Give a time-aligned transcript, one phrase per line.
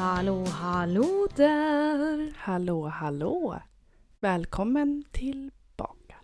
[0.00, 2.32] Hallå, hallå där!
[2.36, 3.60] Hallå, hallå!
[4.20, 6.14] Välkommen tillbaka.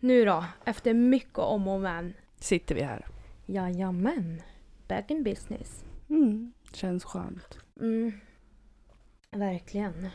[0.00, 2.14] Nu då, efter mycket om och men.
[2.38, 3.06] Sitter vi här.
[3.46, 4.42] Jajamän.
[4.88, 5.84] Back in business.
[6.10, 7.58] Mm, känns skönt.
[7.80, 8.12] Mm.
[9.30, 10.08] Verkligen.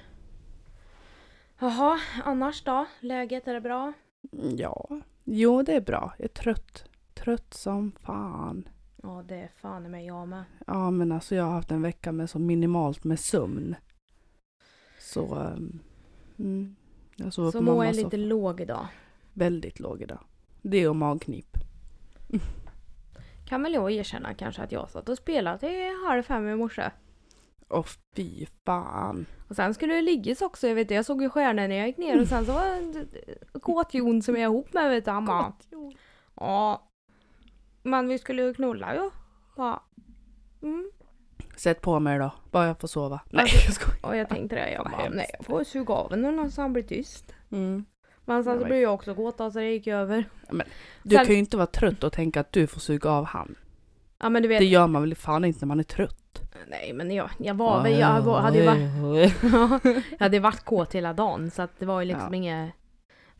[1.59, 2.85] Jaha, annars då?
[2.99, 3.93] Läget, är det bra?
[4.33, 6.13] Mm, Ja, jo det är bra.
[6.17, 6.89] Jag är trött.
[7.13, 8.69] Trött som fan.
[9.03, 10.43] Ja, det är fan i mig jag med.
[10.67, 13.75] Ja men alltså jag har haft en vecka med så minimalt med sömn.
[14.99, 15.79] Så, um,
[16.39, 16.75] mm,
[17.15, 18.87] jag sov Så mammas jag lite låg idag.
[19.33, 20.19] Väldigt låg idag.
[20.61, 21.57] Det och magknip.
[23.47, 26.91] Kan väl jag erkänna kanske att jag satt och spelade till halv fem i morse.
[27.67, 29.25] Och fy fan.
[29.49, 31.97] Och sen skulle det liggas också, jag vet jag såg ju stjärnor när jag gick
[31.97, 35.25] ner och sen så var det Kåt-Jon som jag är ihop med vet du, han
[35.25, 35.53] bara
[36.35, 36.88] Ja.
[37.83, 39.09] Men vi skulle ju knulla ju.
[39.57, 39.83] Ja.
[40.63, 40.91] Mm.
[41.55, 42.31] Sätt på mig då.
[42.51, 43.19] Bara jag får sova.
[43.29, 44.05] Nej Alltså- jag skojar.
[44.05, 45.15] Och jag tänkte det, jag bara hemskt.
[45.15, 47.33] nej jag får suga av henne så han blir tyst.
[47.51, 47.85] Mm.
[48.25, 50.29] Men sen så men- blev jag också kåt så det gick över.
[51.03, 53.55] Du Sen- kan ju inte vara trött och tänka att du får suga av han.
[54.21, 54.59] Ja men du vet.
[54.59, 56.41] Det gör man väl fan inte när man är trött?
[56.67, 59.33] Nej men jag, jag var väl, jag var- hade ju varit,
[60.11, 62.35] jag hade varit kåt hela dagen så att det var ju liksom Ja.
[62.37, 62.73] inget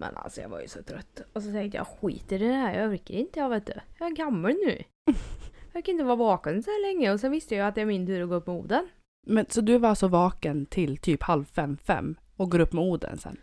[0.01, 1.21] Men alltså jag var ju så trött.
[1.33, 3.73] Och så tänkte jag skit i det här, jag orkar inte jag vet du.
[3.99, 4.83] Jag är gammal nu.
[5.73, 7.85] Jag kan inte vara vaken så här länge och sen visste jag att det är
[7.85, 8.87] min tur att gå upp med Oden.
[9.27, 12.83] Men så du var alltså vaken till typ halv fem, fem och går upp med
[12.83, 13.37] Oden sen?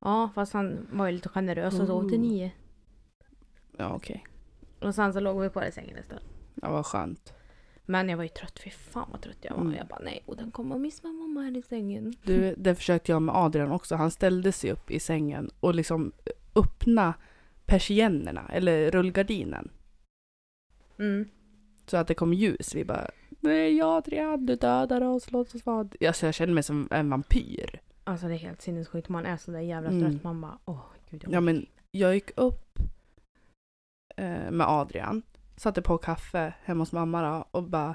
[0.00, 2.28] Ja fast han var ju lite generös och sov till Mm.
[2.28, 2.50] nio.
[3.78, 4.24] Ja okej.
[4.80, 6.20] Och sen så låg vi kvar i sängen en stund.
[6.62, 7.32] Ja vad skönt.
[7.86, 9.60] Men jag var ju trött, fy fan vad trött jag var.
[9.60, 9.74] Mm.
[9.74, 12.14] Jag bara nej Oden kommer och missa mamma här i sängen.
[12.22, 13.94] Du, det försökte jag med Adrian också.
[13.96, 16.12] Han ställde sig upp i sängen och liksom
[16.54, 17.14] öppna
[17.66, 19.70] persiennerna eller rullgardinen
[20.98, 21.28] Mm.
[21.86, 22.74] så att det kom ljus.
[22.74, 23.10] Vi bara
[23.40, 25.88] Nej Adrian, du dödar oss, låt oss vara...
[26.06, 27.80] Alltså jag kände mig som en vampyr.
[28.04, 30.00] Alltså det är helt sinnessjukt, man är så där jävla Mm.
[30.10, 30.24] trött.
[30.24, 31.22] Man bara åh gud.
[31.24, 32.78] jag Ja men jag gick upp
[34.16, 35.22] eh, med Adrian,
[35.56, 37.94] satte på kaffe hemma hos mamma då, och bara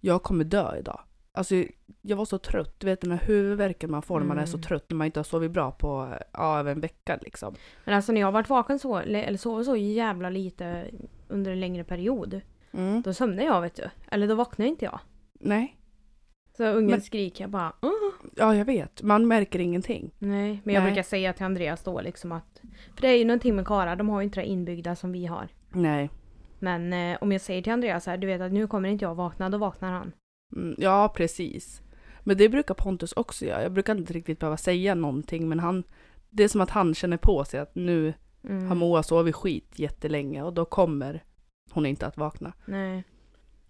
[0.00, 1.00] jag kommer dö idag.
[1.36, 1.54] Alltså
[2.02, 4.56] jag var så trött, du vet den här huvudvärken man får när man är så
[4.56, 4.62] Mm.
[4.62, 7.54] trött när man inte har sovit bra på ja, över en vecka liksom.
[7.84, 10.86] Men alltså när jag har varit vaken så, eller sovit så jävla lite
[11.28, 12.40] under en längre period.
[12.72, 13.02] Mm.
[13.02, 13.84] Då sömnar jag vet du.
[14.10, 15.00] Eller då vaknar inte jag.
[15.40, 15.76] Nej,
[16.56, 17.90] Så ungen Men- skriker jag bara Åh!
[18.36, 20.10] ja jag vet, man märker ingenting.
[20.18, 20.90] Nej, men jag Nej.
[20.92, 22.60] brukar säga till Andreas då liksom att
[22.94, 25.26] För det är ju någonting med karlar, de har ju inte det inbyggda som vi
[25.26, 25.48] har.
[25.72, 26.10] Nej.
[26.58, 29.14] Men eh, om jag säger till Andreas här, du vet att nu kommer inte jag
[29.14, 30.12] vakna, då vaknar han.
[30.56, 31.82] Mm, ja precis.
[32.20, 33.62] Men det brukar Pontus också göra.
[33.62, 35.84] Jag brukar inte riktigt behöva säga någonting men han
[36.30, 38.14] det är som att han känner på sig att nu
[38.44, 38.68] Mm.
[38.68, 41.24] har Moa sovit skit jättelänge och då kommer
[41.70, 42.52] hon inte att vakna.
[42.64, 43.04] Nej.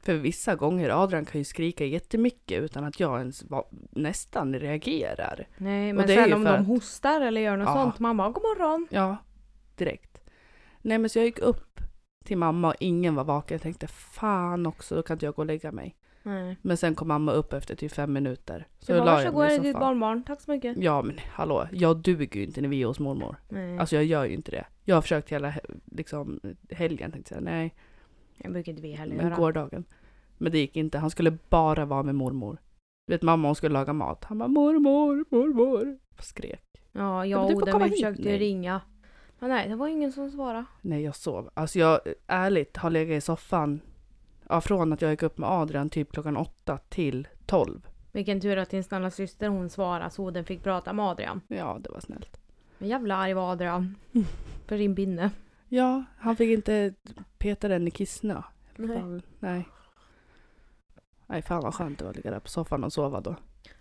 [0.03, 3.45] För vissa gånger, Adrian kan ju skrika jättemycket utan att jag ens
[3.91, 5.49] nästan reagerar.
[5.57, 7.75] Nej, men sen om de att- hostar eller gör något Ja.
[7.75, 8.87] sånt, bara god morgon.
[8.91, 9.17] Ja,
[9.77, 10.21] direkt.
[10.83, 11.81] Nej men så jag gick upp
[12.25, 13.55] till mamma och ingen var vaken.
[13.55, 15.97] Jag tänkte fan också, då kan inte jag gå och lägga mig.
[16.27, 16.57] Nej.
[16.63, 18.67] Men sen kom mamma upp efter typ fem minuter.
[18.79, 19.81] Så jag bara, la jag mig i är ditt soffan.
[19.81, 20.23] barnbarn.
[20.25, 20.77] Tack så mycket.
[20.79, 23.37] Ja men hallå, jag duger ju inte när vi är hos mormor.
[23.49, 23.79] Nej.
[23.79, 24.65] Alltså jag gör ju inte det.
[24.85, 27.75] Jag har försökt hela he- liksom, helgen tänkte jag, nej.
[28.37, 29.37] jag brukar inte vi heller Men göra.
[29.37, 29.85] gårdagen.
[30.39, 32.59] Men det gick inte, han skulle bara vara med mormor.
[33.07, 34.25] Du vet mamma hon skulle laga mat.
[34.25, 35.99] Han bara mormor, mormor.
[36.21, 36.63] Skrek.
[36.93, 37.99] Ja, Ja, jag men du och får Oden komma vi hit.
[37.99, 38.39] försökte Nej.
[38.39, 38.81] ringa.
[39.39, 40.65] Men nej, det var ingen som svarade.
[40.83, 41.51] Nej jag sov.
[41.55, 43.81] Alltså jag ärligt har legat i soffan.
[44.49, 47.89] Ja, från att jag gick upp med Adrian typ klockan åtta till tolv.
[48.13, 51.41] Vilken tur att din snälla syster hon svarade så Oden fick prata med Adrian.
[51.49, 52.41] Ja det var snällt.
[52.79, 53.97] Men jävla arg var Adrian.
[54.67, 55.31] För din binne.
[55.69, 56.95] Ja, han fick inte
[57.39, 58.43] peta den i kissnö.
[58.77, 59.21] Nej.
[59.39, 59.69] Nej.
[61.27, 63.37] Nej fan vad skönt det var att ligga där på soffan och sova då.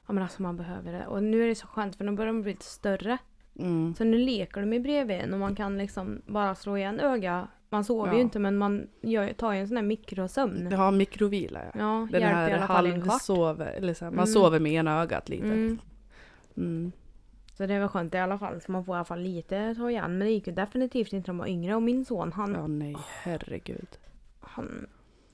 [0.08, 1.08] Ja men alltså man behöver det.
[1.08, 3.18] Och nu är det så skönt för nu börjar de bli lite större.
[3.60, 3.96] Mm.
[3.96, 7.48] Så nu leker de ju bredvid en och man kan liksom bara slå igen öga.
[7.76, 8.22] Man sover ju Ja.
[8.22, 10.72] inte men man gör, tar ju en sån här mikrosömn.
[10.74, 11.72] Har mikrovila ja.
[11.80, 14.34] Ja, Den här i alla fall halvsover, eller så här, man Mm.
[14.34, 15.46] sover med ena ögat lite.
[15.46, 15.78] Mm.
[16.58, 16.92] Mm.
[17.58, 18.62] Så det väl skönt i alla fall.
[18.62, 20.18] Så man får i alla fall lite ta igen.
[20.18, 21.76] Men det gick ju definitivt inte när de var yngre.
[21.76, 23.88] Och min son han, Ja nej, herregud.
[24.40, 24.88] han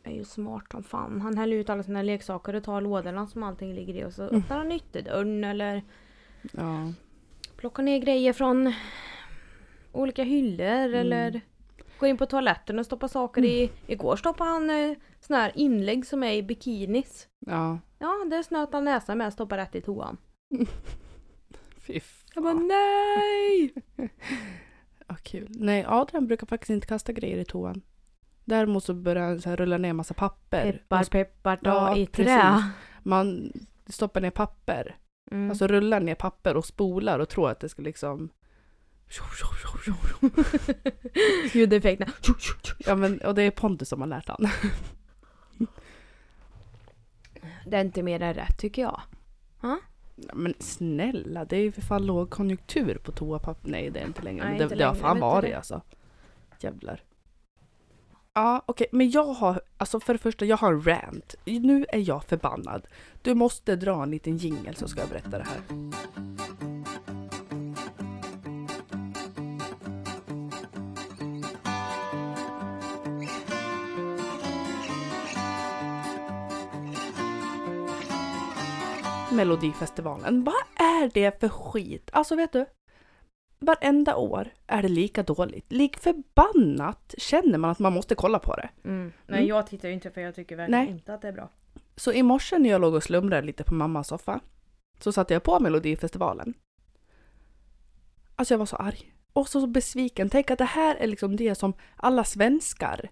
[0.04, 1.22] är ju smart som fan.
[1.22, 4.06] Han häller ut alla sina leksaker och tar lådorna som allting ligger i.
[4.06, 4.36] Och så Mm.
[4.36, 5.82] öppnar han ytterdörren eller
[6.52, 6.94] Ja.
[7.58, 8.74] plockar ner grejer från
[9.92, 10.66] olika hyllor.
[10.66, 10.94] Mm.
[11.00, 11.42] Eller
[12.02, 13.72] går in på toaletten och stoppar saker i.
[13.88, 17.28] Igår stoppade han eh, såna här inlägg som är i bikinis.
[17.40, 17.80] Ja.
[18.00, 20.18] Ja, det snöt han näsan med och stoppade rätt i toan.
[21.88, 22.00] Fy
[22.36, 22.68] Jag bara fan.
[22.68, 23.74] nej!
[25.08, 25.48] Ja, kul.
[25.50, 27.82] Nej, Adrian brukar faktiskt inte kasta grejer i toan.
[28.46, 30.72] Däremot så börjar han så här rulla ner massa papper.
[30.72, 32.24] Peppar peppar ta Ja, i trä.
[32.24, 32.64] precis.
[33.04, 33.52] Man
[33.88, 34.96] stoppar ner papper.
[35.32, 35.50] Mm.
[35.50, 38.30] Alltså rullar ner papper och spolar och tror att det ska liksom...
[41.54, 42.12] Ljudeffekterna.
[42.78, 44.48] Ja men, och det är Pontus som har lärt han.
[47.66, 49.02] Det är inte mer än rätt tycker jag.
[49.62, 49.80] Ja,
[50.34, 53.70] Men snälla, det är ju för fan lågkonjunktur på toapapper.
[53.70, 54.44] Nej det är inte längre.
[54.44, 55.56] Nej, men det, inte det har fan varit det?
[55.56, 55.82] alltså.
[56.60, 57.04] Jävlar.
[58.34, 61.36] Ja okej, men jag har, alltså för det första jag har en rant.
[61.46, 62.88] Nu är jag förbannad.
[63.22, 66.31] Du måste dra en liten jingel så ska jag berätta det här.
[79.32, 80.44] Melodifestivalen.
[80.44, 82.10] Vad är det för skit?
[82.14, 82.66] Alltså vet du?
[83.60, 85.72] Varenda år är det lika dåligt.
[85.72, 88.70] Lik förbannat känner man att man måste kolla på det.
[88.86, 89.14] Mm.
[89.28, 89.50] Nej Mm.
[89.50, 90.92] jag tittar ju inte för jag tycker verkligen Nej.
[90.94, 91.50] inte att det är bra.
[91.96, 94.40] Så i morse när jag låg och slumrade lite på mammas soffa
[95.00, 96.54] så satte jag på Melodifestivalen.
[98.36, 99.14] Alltså jag var så arg.
[99.34, 100.30] Och så besviken.
[100.30, 103.10] Tänk att det här är liksom det som alla svenskar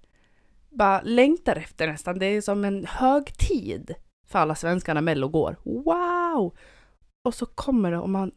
[0.69, 2.19] bara längtar efter nästan.
[2.19, 3.95] Det är som en högtid
[4.29, 5.55] för alla svenskar när Mello går.
[5.63, 6.57] Wow!
[7.23, 8.31] Och så kommer det och man...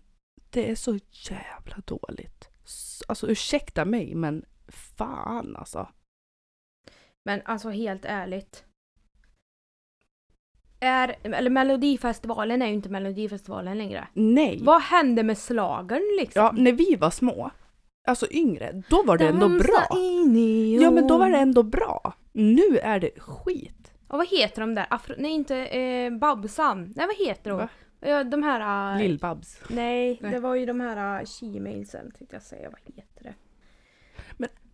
[0.50, 2.48] Det är så jävla dåligt.
[3.08, 5.88] Alltså ursäkta mig men fan alltså.
[7.24, 8.64] Men alltså helt ärligt.
[10.80, 14.08] Är, eller Melodifestivalen är ju inte Melodifestivalen längre.
[14.12, 14.60] Nej!
[14.62, 16.42] Vad hände med slagern liksom?
[16.42, 17.50] Ja, när vi var små,
[18.08, 19.98] alltså yngre, då var det ändå Dansa bra.
[19.98, 22.14] in i Ja men då var det ändå bra.
[22.32, 23.81] Nu är det skit.
[24.12, 24.86] Och vad heter de där?
[24.90, 26.92] Afro, nej inte eh, Babsan.
[26.96, 27.58] Nej vad heter de?
[27.58, 27.68] Va?
[28.00, 28.60] Ja, de här...
[28.60, 29.64] eh, Lill-Babs.
[29.68, 30.32] Nej, Nej.
[30.32, 32.70] det var ju de här uh, she-mailsen tänkte jag säga.
[32.70, 33.34] Vad heter det?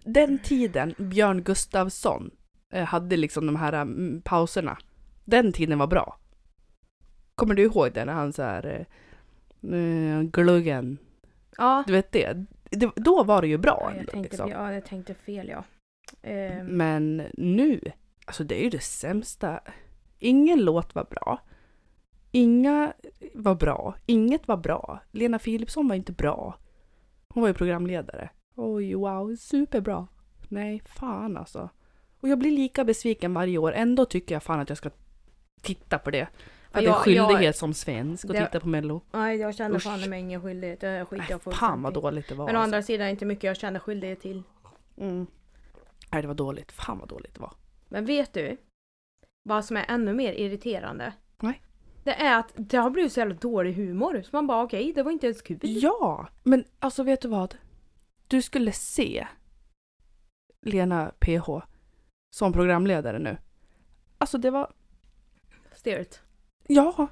[0.04, 2.30] Den tiden Björn Gustafsson
[2.72, 4.78] eh, hade liksom de här mm, pauserna.
[5.24, 6.18] Den tiden var bra.
[7.34, 8.86] Kommer du ihåg det när han så här
[9.62, 10.98] eh, eh, gluggen.
[11.58, 11.84] Ja.
[11.86, 12.46] Du vet det?
[12.70, 14.50] det då var det ju bra Ja, jag, ändå, tänkte, liksom.
[14.50, 15.64] ja, jag tänkte fel ja.
[16.22, 17.80] Ehm, Men nu,
[18.28, 19.60] alltså det är ju det sämsta.
[20.18, 21.38] Ingen låt var bra.
[22.30, 22.92] Inga
[23.34, 23.94] var bra.
[24.06, 25.00] Inget var bra.
[25.10, 26.58] Lena Philipsson var inte bra.
[27.28, 28.30] Hon var ju programledare.
[28.54, 30.06] Oj, wow, superbra.
[30.48, 31.68] Nej, fan alltså.
[32.20, 33.72] Och jag blir lika besviken varje år.
[33.72, 34.90] Ändå tycker jag fan att jag ska
[35.62, 36.22] titta på det.
[36.22, 36.28] Att
[36.72, 39.00] det är en jag- skyldighet som svensk att Det- titta på Mello.
[39.12, 39.82] Nej, jag känner Usch.
[39.82, 40.80] fan med ingen skyldighet.
[40.80, 42.46] Det skiter Nej, jag fan vad dåligt det var.
[42.46, 42.64] Men å alltså.
[42.76, 44.42] andra sidan inte mycket jag känner skyldighet till.
[44.96, 45.26] Mm.
[46.12, 46.72] Nej, det var dåligt.
[46.72, 47.52] Fan vad dåligt det var.
[47.88, 48.56] Men vet du?
[49.42, 51.12] Vad som är ännu mer irriterande?
[51.40, 51.62] Nej.
[52.04, 54.22] Det är att det har blivit så jävla dålig humor.
[54.22, 55.58] Så man bara okej, det var inte ens kul.
[55.62, 57.56] Ja, men alltså vet du vad?
[58.28, 59.26] Du skulle se
[60.66, 61.48] Lena PH
[62.36, 63.36] som programledare nu.
[64.18, 64.72] Alltså det var,
[65.72, 66.20] Stört.
[66.66, 67.06] ja,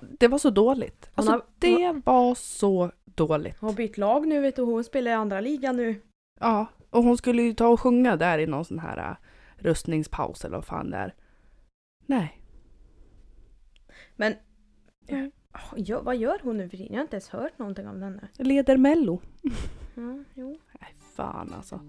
[0.00, 1.10] det var så dåligt.
[1.14, 3.56] Alltså har- det var så dåligt.
[3.60, 4.62] Hon har bytt lag nu vet du.
[4.62, 6.00] Hon spelar i andra ligan nu.
[6.40, 9.16] Ja, och hon skulle ju ta och sjunga där i någon sån här äh,
[9.64, 11.14] röstningspaus eller vad fan det är.
[12.06, 12.40] Nej.
[14.16, 14.34] Men
[15.08, 15.28] oh,
[15.76, 16.92] ja, vad gör hon nu för tiden?
[16.92, 18.28] Jag har inte ens hört någonting om henne.
[18.38, 19.20] Leder Mello.
[19.96, 20.58] Ja, jo.
[20.80, 21.80] Nej, fan alltså.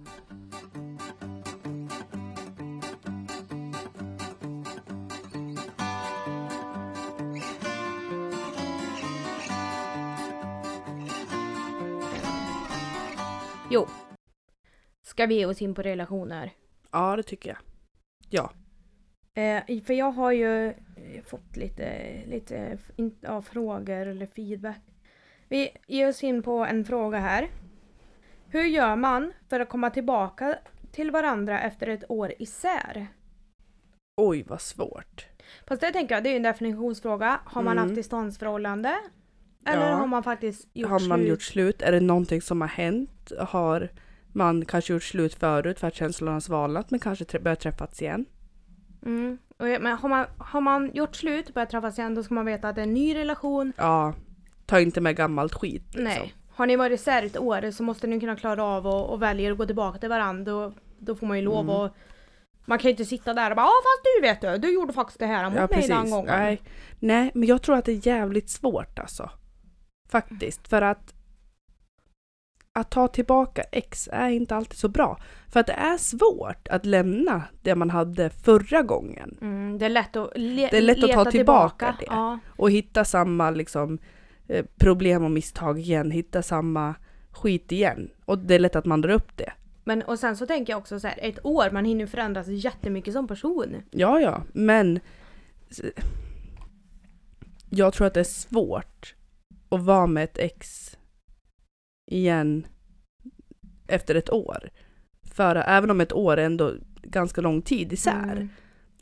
[13.70, 13.88] Jo.
[15.02, 16.54] Ska vi ge oss in på relationer?
[16.96, 17.58] Ja, det tycker jag.
[18.30, 18.52] Ja.
[19.42, 20.74] Eh, för jag har ju eh,
[21.26, 22.78] fått lite, lite
[23.22, 24.82] ja, frågor eller feedback.
[25.50, 27.48] Vi ger oss in på en fråga här.
[28.48, 30.56] Hur gör man för att komma tillbaka
[30.92, 33.08] till varandra efter ett år isär?
[34.22, 35.26] Oj, vad svårt.
[35.68, 37.40] Fast det tänker jag, det är ju en definitionsfråga.
[37.46, 37.84] Har man Mm.
[37.84, 38.96] haft distansförhållande?
[39.66, 39.96] Eller Ja.
[39.96, 41.30] har man faktiskt gjort har man slut?
[41.30, 41.82] gjort slut?
[41.82, 43.32] Är det någonting som har hänt?
[43.40, 43.90] Har
[44.36, 48.02] man kanske gjort slut förut för att känslorna har svalnat men kanske trä- börjat träffats
[48.02, 48.26] igen?
[49.06, 49.38] Mm.
[49.58, 52.70] Och Men har man, har man gjort slut, börjat träffas igen, då ska man veta
[52.70, 53.74] att det är en ny relation.
[53.78, 54.14] Ja,
[54.66, 55.84] ta inte med gammalt skit.
[55.86, 56.04] Liksom.
[56.04, 56.34] Nej.
[56.50, 59.52] Har ni varit isär ett år så måste ni kunna klara av och, och välja
[59.52, 60.52] att gå tillbaka till varandra.
[60.52, 61.76] Då, då får man ju lov Mm.
[61.76, 61.94] att...
[62.68, 64.94] Man kan ju inte sitta där och bara ja fast du vet du, du gjorde
[64.94, 66.40] faktiskt det här mot Ja, mig den gången.
[66.40, 66.62] Nej.
[67.00, 69.30] Nej, men jag tror att det är jävligt svårt alltså.
[70.10, 71.14] Faktiskt, för att
[72.76, 75.20] att ta tillbaka ex är inte alltid så bra.
[75.50, 79.90] För att det är svårt att lämna det man hade förra gången Mm, det är
[79.90, 82.06] lätt att, le- Det är lätt att ta leta tillbaka det.
[82.10, 82.40] Ja.
[82.48, 84.00] och hitta samma liksom,
[84.48, 86.96] eh, problem och misstag igen, hitta samma
[87.32, 88.10] skit igen.
[88.26, 89.52] Och det är lätt att man drar upp det.
[89.84, 93.14] Men och sen så tänker jag också så här, ett år, man hinner förändras jättemycket
[93.14, 93.76] som person.
[93.92, 95.00] Ja, ja, men
[97.70, 99.16] Jag tror att det är svårt
[99.70, 100.92] att vara med ett ex
[102.06, 102.68] igen
[103.88, 104.70] efter ett år.
[105.24, 108.32] För även om ett år är ändå ganska lång tid isär.
[108.32, 108.50] Mm.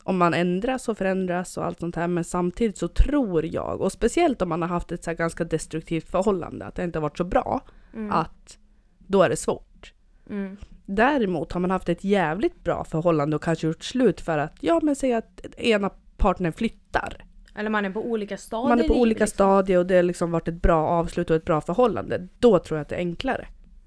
[0.02, 2.08] Om man ändras och förändras och allt sånt här.
[2.08, 6.10] Men samtidigt så tror jag, och speciellt om man har haft ett så ganska destruktivt
[6.10, 7.60] förhållande, att det inte har varit så bra,
[7.94, 8.12] Mm.
[8.12, 8.58] att
[8.98, 9.92] då är det svårt.
[10.30, 10.56] Mm.
[10.86, 14.80] Däremot har man haft ett jävligt bra förhållande och kanske gjort slut för att, ja
[14.82, 17.23] men säg att ena partnern flyttar.
[17.56, 19.34] Eller man är på olika stadier Man är på olika liksom.
[19.34, 22.28] stadier och det har liksom varit ett bra avslut och ett bra förhållande.
[22.38, 23.46] Då tror jag att det är enklare.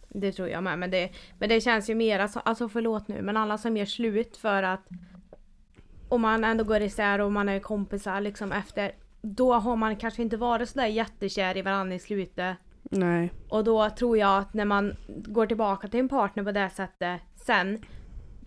[0.09, 0.79] Det tror jag med.
[0.79, 1.09] Men det,
[1.39, 4.63] men det känns ju mer, alltså, alltså förlåt nu, men alla som gör slut för
[4.63, 4.87] att
[6.09, 10.21] om man ändå går isär och man är kompisar liksom efter, då har man kanske
[10.21, 12.57] inte varit sådär jättekär i varandra i slutet.
[12.91, 13.31] Nej.
[13.49, 17.21] Och då tror jag att när man går tillbaka till en partner på det sättet
[17.35, 17.81] sen,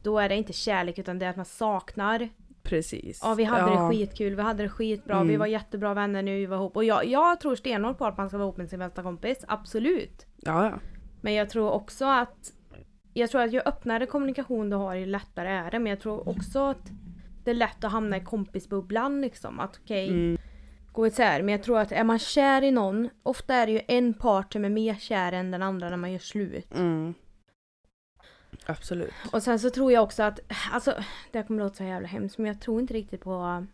[0.02, 2.28] då är det inte kärlek utan det är att man saknar.
[2.62, 3.20] Precis.
[3.22, 3.82] Ja vi hade Ja.
[3.82, 5.28] det skitkul, vi hade det skitbra, Mm.
[5.28, 6.76] vi var jättebra vänner nu vi var ihop.
[6.76, 9.44] Och jag, jag tror stenhårt på att man ska vara ihop med sin bästa kompis,
[9.48, 10.26] absolut.
[10.36, 10.72] Ja, ja.
[11.20, 12.52] Men jag tror också att
[13.14, 15.78] jag tror att ju öppnare kommunikation du har ju lättare är det.
[15.78, 16.90] Men jag tror också att
[17.44, 19.60] det är lätt att hamna i kompisbubblan liksom.
[19.60, 20.38] Att okej, Mm.
[20.92, 21.42] gå isär.
[21.42, 24.52] Men jag tror att är man kär i någon, ofta är det ju en part
[24.52, 26.74] som är mer kär än den andra när man gör slut.
[26.76, 27.14] Mm.
[28.70, 29.12] Absolut.
[29.32, 30.40] Och sen så tror jag också att,
[30.72, 30.94] alltså
[31.32, 33.66] det här kommer låta så jävla hemskt men jag tror inte riktigt på,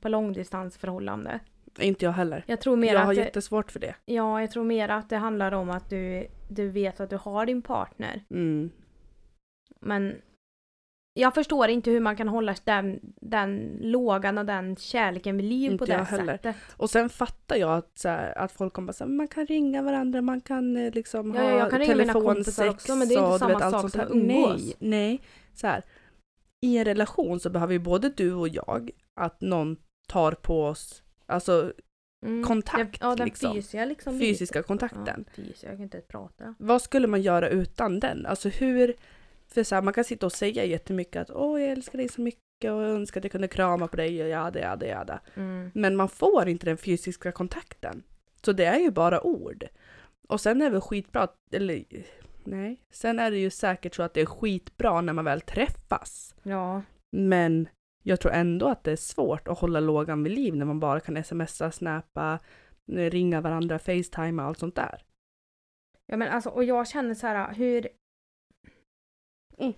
[0.00, 1.40] på långdistansförhållande.
[1.78, 2.44] Inte jag heller.
[2.46, 3.94] Jag tror mer Jag har att det, jättesvårt för det.
[4.04, 7.46] ja, jag tror mer att det handlar om att du, du vet att du har
[7.46, 8.24] din partner.
[8.30, 8.70] Mm.
[9.80, 10.14] Men
[11.20, 15.72] jag förstår inte hur man kan hålla den, den lågan och den kärleken vid liv
[15.72, 16.32] Inte på det jag heller.
[16.36, 16.56] sättet.
[16.76, 20.22] Och sen fattar jag att, så här, att folk kommer säga man kan ringa varandra,
[20.22, 23.32] man kan eh, liksom Ja, ha ja, jag kan telefonsex också, men det är inte
[23.32, 24.62] och samma vet, sak som att umgås.
[24.62, 25.20] Nej, nej.
[25.54, 25.82] Så här,
[26.60, 29.76] I en relation så behöver ju både du och jag att någon
[30.08, 31.72] tar på oss, alltså
[32.26, 32.44] Mm.
[32.44, 33.54] Kontakt, ja, den liksom.
[33.54, 35.24] fysiska, liksom, fysiska Ja, kontakten.
[35.36, 36.54] fysiska, jag kan inte prata.
[36.58, 38.26] Vad skulle man göra utan den?
[38.26, 38.94] Alltså hur...
[39.48, 42.20] För så här, man kan sitta och säga jättemycket att åh jag älskar dig så
[42.20, 45.20] mycket och jag önskar att jag kunde krama på dig och jada jada jada.
[45.34, 45.70] Mm.
[45.74, 48.02] Men man får inte den fysiska kontakten.
[48.42, 49.64] Så det är ju bara ord.
[50.28, 51.84] Och sen är det väl skitbra, eller
[52.44, 52.80] nej.
[52.90, 56.34] Sen är det ju säkert så att det är skitbra när man väl träffas.
[56.42, 56.82] Ja.
[57.10, 57.68] Men
[58.02, 61.00] jag tror ändå att det är svårt att hålla lågan vid liv när man bara
[61.00, 62.38] kan smsa, snappa,
[62.86, 65.02] ringa varandra, facetima och allt sånt där.
[66.06, 67.88] ja men alltså och jag känner så här hur
[69.58, 69.72] Mm.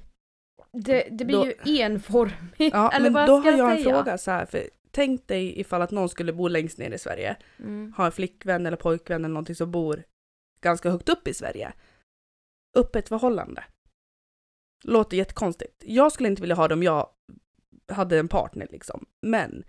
[0.72, 2.75] det, det blir Då- ju enformigt.
[2.75, 3.94] Ja, Eller men vad då ska har jag en säga?
[3.96, 7.37] fråga så här, för tänk dig ifall att någon skulle bo längst ner i Sverige,
[7.58, 7.92] Mm.
[7.96, 10.02] ha en flickvän eller pojkvän eller någonting som bor
[10.60, 11.72] ganska högt upp i Sverige.
[12.76, 13.64] Öppet förhållande.
[14.84, 15.82] Låter jättekonstigt.
[15.87, 17.08] Jag skulle inte vilja ha det om jag
[17.92, 19.64] hade en partner liksom, men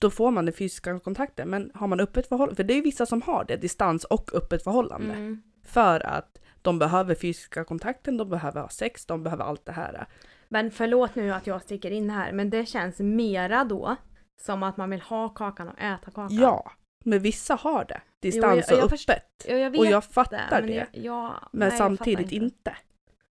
[0.00, 1.48] då får man den fysiska kontakten.
[1.50, 4.34] Men har man öppet förhållande, för det är ju vissa som har det, distans och
[4.34, 5.14] öppet förhållande.
[5.14, 5.42] Mm.
[5.64, 10.06] För att de behöver fysiska kontakten, de behöver ha sex, de behöver allt det här.
[10.48, 13.96] Men förlåt nu att jag sticker in här men det känns mera då
[14.42, 16.28] som att man vill ha kakan och äta kakan.
[16.36, 16.72] Ja,
[17.04, 18.00] men vissa har det.
[18.20, 19.44] Distans jag- jag och öppet.
[19.48, 20.06] Ja, jag vet Och jag det.
[20.12, 20.74] fattar Men, det.
[20.74, 22.76] jag, ja, Men nej, jag samtidigt fattar inte.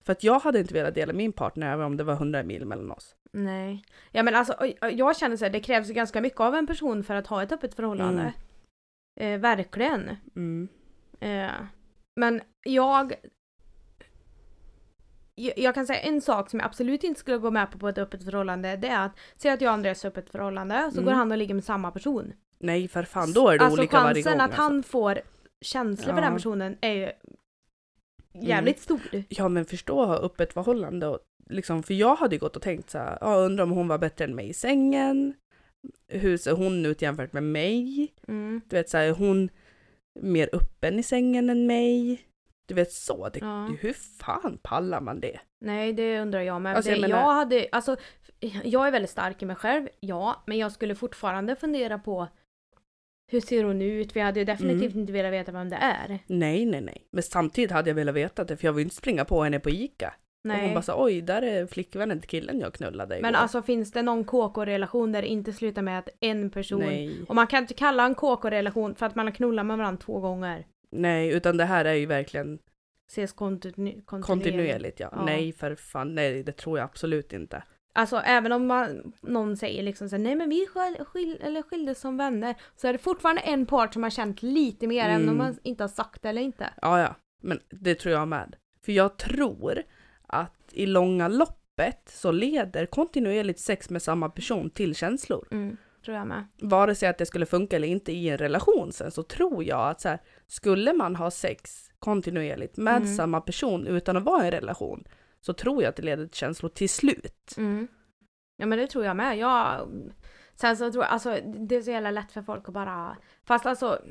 [0.05, 2.65] För att jag hade inte velat dela min partner även om det var 100 mil
[2.65, 3.15] mellan oss.
[3.33, 3.83] Nej.
[4.11, 7.03] Ja men alltså jag känner så här, det krävs ju ganska mycket av en person
[7.03, 8.33] för att ha ett öppet förhållande.
[9.19, 10.15] Eh, verkligen.
[10.35, 10.67] Mm.
[11.19, 11.51] Eh,
[12.21, 13.13] men jag,
[15.55, 15.75] jag...
[15.75, 18.23] Kan säga en sak som jag absolut inte skulle gå med på på ett öppet
[18.23, 18.75] förhållande.
[18.75, 21.05] Det är att, säg att jag och Andreas har öppet förhållande, så Mm.
[21.05, 22.33] går han och ligger med samma person.
[22.59, 24.23] Nej för fan, då är det alltså olika varje gång.
[24.23, 24.61] chansen att alltså.
[24.61, 25.19] han får
[25.61, 26.25] känslor för Ja.
[26.25, 27.11] den personen är ju
[28.33, 29.01] jävligt stor.
[29.29, 32.61] Ja men förstå att ha öppet förhållande och liksom, för jag hade ju gått och
[32.61, 35.33] tänkt så här, ja, undrar om hon var bättre än mig i sängen.
[36.07, 38.13] Hur ser hon ut jämfört med mig?
[38.27, 38.61] Mm.
[38.67, 39.49] Du vet så här, är hon
[40.19, 42.21] mer öppen i sängen än mig?
[42.65, 43.69] Du vet så, det, Ja.
[43.79, 45.39] hur fan pallar man det?
[45.65, 46.75] Nej, det undrar jag med.
[46.75, 47.95] Alltså, det, jag jag, menar- hade, alltså,
[48.63, 50.43] jag är väldigt stark i mig själv, ja.
[50.47, 52.27] Men jag skulle fortfarande fundera på
[53.31, 54.15] hur ser hon ut?
[54.15, 54.99] Vi hade ju definitivt Mm.
[55.01, 56.19] inte velat veta vem det är.
[56.27, 57.07] Nej, nej, nej.
[57.11, 59.69] Men samtidigt hade jag velat veta det för jag vill inte springa på henne på
[59.69, 60.13] Ica.
[60.43, 60.73] Och hon Nej.
[60.73, 63.21] bara så, oj, där är flickvännen till killen jag knullade igår.
[63.21, 66.79] Men alltså finns det någon KK-relation där det inte slutar med att en person...
[66.79, 67.15] Nej.
[67.27, 70.19] Och man kan inte kalla en KK-relation för att man har knullat med varandra två
[70.19, 70.65] gånger.
[70.91, 72.59] Nej, utan det här är ju verkligen
[73.11, 74.25] Ses kontinu- kontinuerligt.
[74.27, 74.99] kontinuerligt.
[74.99, 75.09] Ja.
[75.15, 75.25] Ja.
[75.25, 76.15] Nej, för fan.
[76.15, 77.63] Nej, det tror jag absolut inte.
[77.93, 81.61] Alltså även om man, någon säger liksom så här, nej men vi skil, skil, eller
[81.61, 82.55] skildes som vänner.
[82.75, 85.37] Så är det fortfarande en part som har känt lite mer än om Mm.
[85.37, 86.69] man inte har sagt det eller inte.
[86.81, 87.15] Ja, ja.
[87.43, 88.55] Men det tror jag med.
[88.85, 89.83] För jag tror
[90.31, 95.47] att i långa loppet så leder kontinuerligt sex med samma person till känslor.
[95.51, 95.77] Mm.
[96.05, 96.47] tror jag med.
[96.61, 99.89] vare sig att det skulle funka eller inte i en relation sen så tror jag
[99.89, 103.15] att så här, skulle man ha sex kontinuerligt med Mm.
[103.15, 105.03] samma person utan att vara i en relation
[105.41, 107.53] så tror jag att det leder till känslor till slut.
[107.57, 107.87] Mm.
[108.57, 109.37] Ja men det tror jag med.
[109.37, 109.89] Jag,
[110.55, 113.65] sen så tror jag, alltså det är så jävla lätt för folk att bara, fast
[113.65, 114.01] alltså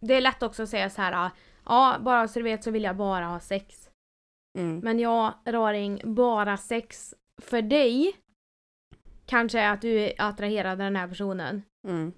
[0.00, 1.30] det är lätt också att säga så här.
[1.64, 3.85] ja bara så du vet så vill jag bara ha sex.
[4.56, 4.78] Mm.
[4.78, 8.16] Men jag, Raring, bara sex för dig
[9.26, 11.62] kanske är att du är attraherad av den här personen.
[11.88, 12.12] Mm.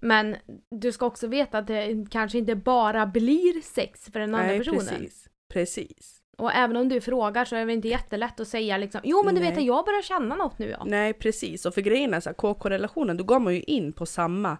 [0.00, 0.36] Men
[0.70, 4.58] du ska också veta att det kanske inte bara blir sex för den andra Nej,
[4.58, 4.78] personen.
[4.78, 5.28] precis.
[5.52, 6.22] Precis.
[6.38, 9.34] Och även om du frågar så är det inte jättelätt att säga liksom Jo men
[9.34, 9.58] du vet Nej.
[9.58, 10.84] att jag börjar känna något nu ja.
[10.86, 11.66] Nej, precis.
[11.66, 14.58] Och för grejen är så här, KK-relationen, då går man ju in på samma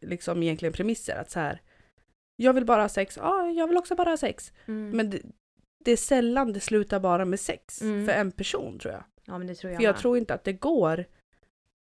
[0.00, 1.16] liksom egentligen premisser.
[1.16, 1.60] Att så här,
[2.36, 4.52] jag vill bara ha sex, ja, jag vill också bara ha sex.
[4.66, 4.90] Mm.
[4.90, 5.22] Men det,
[5.84, 8.06] det är sällan det slutar bara med sex Mm.
[8.06, 9.04] för en person tror jag.
[9.24, 10.00] ja men det tror jag För jag med.
[10.00, 11.04] tror inte att det går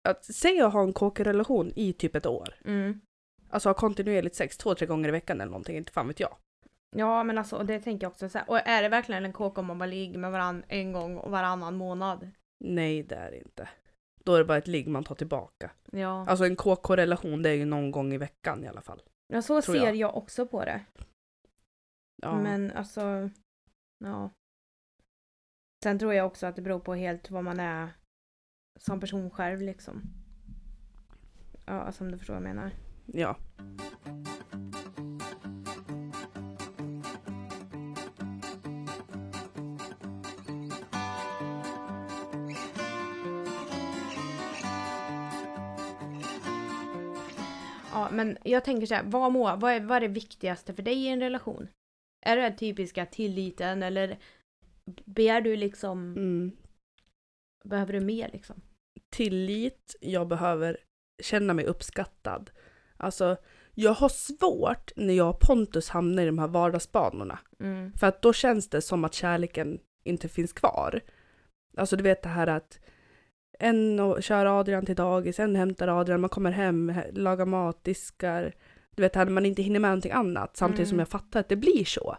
[0.10, 2.56] att säga att ha en KK-relation i typ ett år.
[2.66, 3.02] Mm.
[3.50, 6.36] Alltså ha kontinuerligt sex två, tre gånger i veckan eller någonting, inte fan vet jag.
[6.96, 8.50] Ja men alltså det tänker jag också så här.
[8.50, 11.32] Och är det verkligen en kåk om man bara ligger med varandra en gång och
[11.32, 12.30] varannan månad?
[12.64, 13.70] Nej, det är det inte.
[14.24, 15.72] Då är det bara ett ligg man tar tillbaka.
[15.92, 16.28] Ja.
[16.30, 19.02] Alltså en KK-relation det är ju någon gång i veckan i alla fall.
[19.34, 19.96] ja så ser jag.
[19.96, 20.18] jag.
[20.18, 20.82] också på det.
[22.22, 22.42] Ja.
[22.42, 23.30] Men alltså,
[24.00, 24.30] ja.
[25.84, 27.90] Sen tror jag också att det beror på helt vad man är
[28.80, 30.02] som person själv liksom.
[31.66, 32.72] Ja, alltså om du förstår vad jag menar.
[33.06, 33.38] ja.
[47.92, 50.84] Ja, men jag tänker så här, vad, må, vad, är, vad är det viktigaste för
[50.84, 51.68] dig i en relation?
[52.26, 54.20] Är det den typiska tilliten eller
[55.06, 56.52] ber du liksom, Mm.
[57.64, 58.62] behöver du mer liksom?
[59.10, 60.78] Tillit, jag behöver
[61.22, 62.52] känna mig uppskattad.
[62.98, 63.38] Alltså,
[63.76, 67.40] jag har svårt när jag och Pontus hamnar i de här vardagsbanorna.
[67.60, 67.94] Mm.
[67.94, 71.02] För att då känns det som att kärleken inte finns kvar.
[71.78, 72.80] Alltså du vet det här att
[73.60, 78.54] en kör Adrian till dagis, en hämtar Adrian, man kommer hem, he- lagar mat, diskar.
[79.00, 80.58] Du vet, när man inte hinner med någonting annat.
[80.58, 81.00] Samtidigt som Mm.
[81.02, 82.18] jag fattar att det blir så.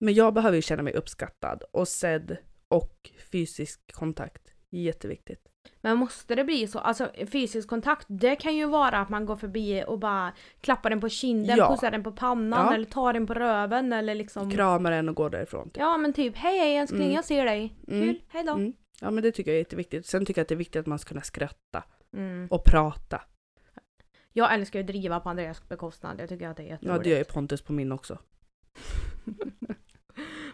[0.00, 2.36] Men jag behöver ju känna mig uppskattad och sedd
[2.68, 4.42] och fysisk kontakt.
[4.70, 5.46] Jätteviktigt.
[5.80, 6.78] Men måste det bli så?
[6.78, 11.00] Alltså fysisk kontakt, det kan ju vara att man går förbi och bara klappar den
[11.00, 11.68] på kinden, Ja.
[11.74, 12.74] pussar den på pannan Ja.
[12.74, 15.70] eller tar den på röven eller liksom Kramar en och går därifrån.
[15.74, 17.14] Ja men typ hej hej älskling Mm.
[17.14, 17.74] jag ser dig.
[17.88, 18.02] Mm.
[18.02, 18.52] Kul, hej då.
[18.52, 18.72] Mm.
[19.00, 20.06] Ja men det tycker jag är jätteviktigt.
[20.06, 21.82] Sen tycker jag att det är viktigt att man ska kunna skratta
[22.16, 22.48] Mm.
[22.50, 23.20] och prata.
[24.32, 27.04] Jag älskar ju att driva på Andreas bekostnad, jag tycker att det är Ja jätteroligt.
[27.04, 28.18] det gör ju Pontus på min också.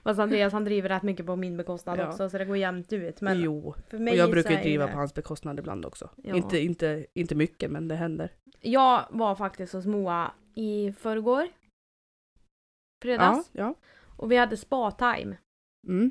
[0.03, 2.09] Fast Andreas han driver rätt mycket på min bekostnad Ja.
[2.09, 3.21] också så det går jämnt ut.
[3.21, 3.75] Men jo.
[3.89, 6.11] för Och mig jag så brukar ju driva det- på hans bekostnad ibland också.
[6.17, 6.37] Ja.
[6.37, 8.33] Inte, inte, inte mycket men det händer.
[8.61, 11.49] Jag var faktiskt hos Moa i förrgår.
[13.03, 13.51] Fredags.
[13.53, 13.75] Ja, ja.
[14.17, 15.37] Och vi hade spa-time.
[15.89, 16.11] Mm.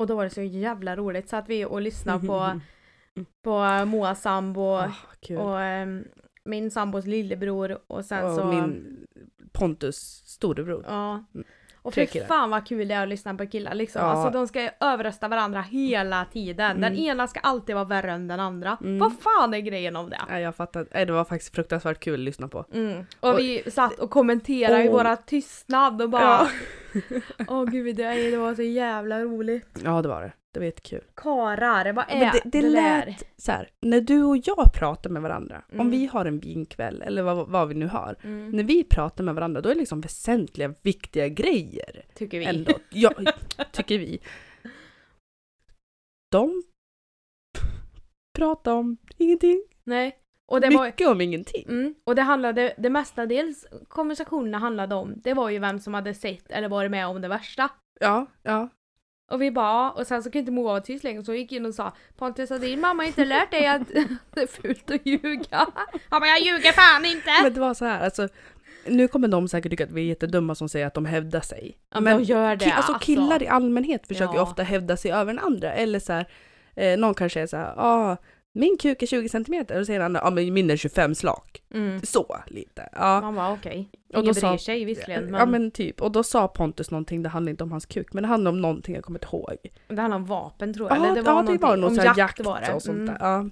[0.00, 1.28] Och då var det så jävla roligt.
[1.28, 2.60] Satt vi och lyssnade på,
[3.44, 4.78] på Moas sambo
[5.20, 5.38] kul.
[5.38, 6.04] och ehm,
[6.46, 8.44] min sambos lillebror och sen och så...
[8.44, 8.96] min
[9.52, 10.84] Pontus storebror.
[10.88, 11.24] Ja.
[11.34, 11.46] Mm.
[11.82, 12.26] Och killar.
[12.26, 14.02] fan vad kul det är att lyssna på killar liksom.
[14.02, 14.08] Ja.
[14.08, 16.80] Alltså de ska överrösta varandra hela tiden.
[16.80, 17.04] Den Mm.
[17.04, 18.76] ena ska alltid vara värre än den andra.
[18.80, 18.98] Mm.
[18.98, 20.20] Vad fan är grejen om det?
[20.28, 21.04] Nej jag fattar.
[21.06, 22.64] Det var faktiskt fruktansvärt kul att lyssna på.
[22.72, 23.04] Mm.
[23.20, 24.92] Och Och- vi satt och kommenterade i Oh.
[24.92, 26.48] våra tystnad och bara Ja.
[27.48, 29.80] Åh gud, det, det var så jävla roligt.
[29.84, 30.32] ja det var det.
[30.56, 31.04] Det var jättekul.
[31.16, 33.06] Karar, vad är Men det, det där?
[33.06, 35.90] lät så här, när du och jag pratar med varandra, om Mm.
[35.90, 38.16] vi har en vinkväll eller vad, vad vi nu har.
[38.22, 42.04] Mm, När vi pratar med varandra då är det liksom väsentliga, viktiga grejer.
[42.14, 42.44] tycker vi.
[42.44, 42.72] Ändå.
[42.90, 43.12] Ja,
[43.72, 44.18] tycker vi.
[46.30, 46.62] De
[48.38, 49.62] pratar om ingenting.
[49.84, 50.16] Nej.
[50.46, 51.64] Och det, var, Mycket om ingenting.
[51.68, 56.14] mm, och det handlade, det mestadels konversationerna handlade om, det var ju vem som hade
[56.14, 57.68] sett eller varit med om det värsta.
[58.00, 58.68] Ja, ja.
[59.30, 61.38] Och vi bara, "Ja." och sen så kunde inte Moa vara tyst längre så jag
[61.38, 63.88] gick in och sa Pontus har din mamma inte lärt dig att
[64.34, 65.66] det är fult att ljuga?
[66.08, 67.30] Han bara, jag ljuger fan inte!
[67.42, 68.28] Men det var så här, alltså.
[68.88, 71.76] Nu kommer de säkert tycka att vi är jättedumma som säger att de hävdar sig.
[71.94, 73.06] Ja, men de gör det, ki- alltså, alltså.
[73.06, 74.42] killar i allmänhet försöker Ja.
[74.42, 75.72] ofta hävda sig över den andra.
[75.72, 76.26] Eller så här,
[76.74, 78.16] eh, någon kanske är så här, ah,
[78.58, 79.74] min kuk är 20 centimeter.
[79.78, 81.62] Och så säger andra, ja men min är 25 slak.
[81.74, 82.00] Mm.
[82.02, 82.88] Så lite.
[82.92, 83.20] Ja.
[83.20, 83.88] Man bara okej.
[84.08, 87.28] Då Ingen bryr sig visserligen men, Ja men typ, och då sa Pontus någonting, det
[87.28, 89.56] handlade inte om hans kuk, men det handlade om någonting jag kommer inte ihåg.
[89.88, 90.98] det handlar om vapen tror jag.
[90.98, 92.74] Ja, Eller det var ja, det var nog om jakt, jakt var det.
[92.74, 93.06] och sånt Mm.
[93.06, 93.18] där.
[93.20, 93.44] Ja.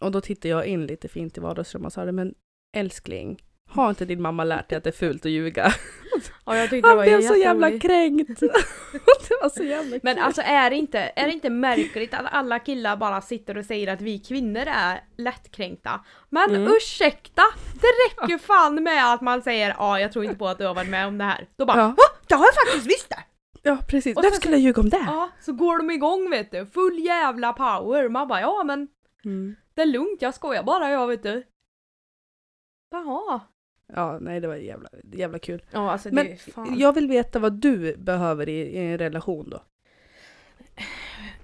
[0.00, 2.34] Och då tittade jag in lite fint i vardagsrummet och sa det, men
[2.76, 5.72] älskling, Har inte din mamma lärt dig att det är fult att ljuga?
[6.46, 8.40] Ja, jag tyckte det Han var blev så jävla kränkt.
[9.28, 10.24] det var så jävla Men kul.
[10.24, 13.92] alltså är det, inte, är det inte märkligt att alla killar bara sitter och säger
[13.92, 16.04] att vi kvinnor är lättkränkta?
[16.30, 16.72] Men Mm.
[16.76, 17.42] ursäkta!
[17.80, 17.86] Det
[18.26, 20.88] räcker fan med att man säger ja jag tror inte på att du har varit
[20.90, 21.48] med om det här.
[21.56, 21.94] Då bara Ja.
[22.28, 23.24] Det har jag faktiskt visst det!
[23.62, 25.04] Ja precis, varför skulle jag ljuga om det?
[25.06, 26.66] Ja, så går de igång vet du.
[26.66, 28.08] Full jävla power.
[28.08, 28.88] Man bara ja men
[29.24, 29.56] Mm.
[29.74, 31.44] det är lugnt, jag skojar bara jag vet du.
[32.90, 33.40] Jaha.
[33.94, 35.62] Ja, nej det var jävla, jävla kul.
[35.70, 36.78] Ja alltså det Men är fan.
[36.78, 39.62] jag vill veta vad du behöver i, i en relation då.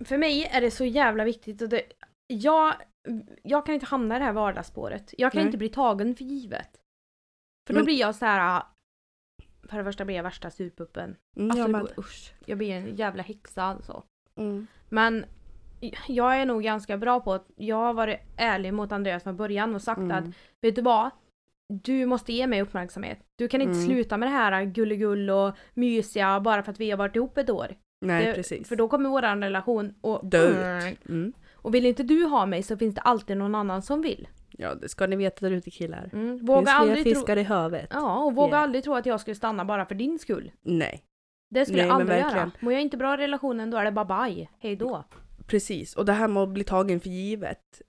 [0.04, 1.82] För mig är det så jävla viktigt och det,
[2.26, 2.74] jag,
[3.42, 5.14] jag kan inte hamna i det här vardagsspåret.
[5.18, 5.46] Jag kan Nej.
[5.46, 6.68] inte bli tagen för givet.
[7.66, 8.62] För då Men- blir jag så här.
[9.68, 11.16] För det första blir jag värsta surpuppen.
[11.36, 14.02] Mm, Alltså jag det går, usch, jag blir en jävla häxa alltså.
[14.40, 14.66] Mm.
[14.88, 15.24] Men
[16.08, 19.74] jag är nog ganska bra på att jag har varit ärlig mot Andreas från början
[19.74, 20.32] och sagt att Mm.
[20.60, 21.10] vet du vad?
[21.68, 23.18] Du måste ge mig uppmärksamhet.
[23.38, 23.86] Du kan inte Mm.
[23.86, 27.50] sluta med det här gulligull och mysiga bara för att vi har varit ihop ett
[27.50, 27.76] år.
[28.00, 28.68] Nej det, precis.
[28.68, 31.08] För då kommer vår relation och Dö ut.
[31.08, 31.32] Mm.
[31.54, 34.28] Och vill inte du ha mig så finns det alltid någon annan som vill.
[34.50, 36.10] Ja det ska ni veta där ute killar.
[36.12, 36.38] Mm.
[36.38, 37.14] Finns Våga fler aldrig tro...
[37.14, 37.88] fiskar i havet.
[37.92, 38.62] Ja, och våga Yeah.
[38.62, 40.52] aldrig tro att jag skulle stanna bara för din skull.
[40.62, 41.02] Nej,
[41.50, 42.50] Det skulle Nej, jag aldrig göra.
[42.60, 44.48] Mår jag inte bra i relationen då är det bara bye.
[44.58, 45.04] Hej då.
[45.46, 45.96] precis.
[45.96, 47.82] Och det här med att bli tagen för givet.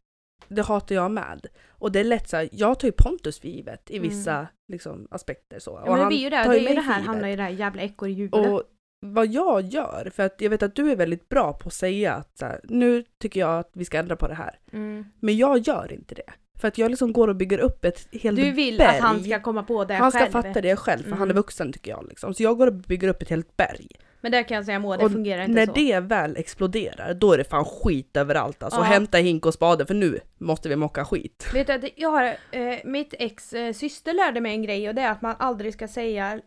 [0.49, 1.45] Det hatar jag med.
[1.69, 4.09] Och det är lätt så här, jag tar ju Pontus för givet i Mm.
[4.09, 5.71] vissa liksom, aspekter så.
[5.71, 6.35] Ja, Och men det han blir ju det.
[6.43, 8.33] Det är ju det här, hamnar i det här jävla ekorrhjulet.
[8.51, 8.63] Och
[9.05, 12.13] vad jag gör, för att jag vet att du är väldigt bra på att säga
[12.13, 14.59] att så här, nu tycker jag att vi ska ändra på det här.
[14.73, 15.05] Mm.
[15.19, 16.33] Men jag gör inte det.
[16.59, 18.87] För att jag liksom går och bygger upp ett helt Du vill berg.
[18.97, 20.31] att han ska komma på det Han ska själv.
[20.31, 21.35] fatta det själv, för han är Mm.
[21.35, 22.05] vuxen tycker jag.
[22.09, 22.33] Liksom.
[22.33, 23.87] Så jag går och bygger upp ett helt berg.
[24.21, 25.71] Men där kan jag säga Moa, det Och fungerar inte När så.
[25.71, 28.63] det väl exploderar, då är det fan skit överallt.
[28.63, 28.83] Alltså Ja.
[28.83, 31.49] hämta hink och spade för nu måste vi mocka skit.
[31.53, 34.95] Vet du, att jag har, eh, mitt ex eh, syster lärde mig en grej och
[34.95, 36.39] det är att man aldrig ska säga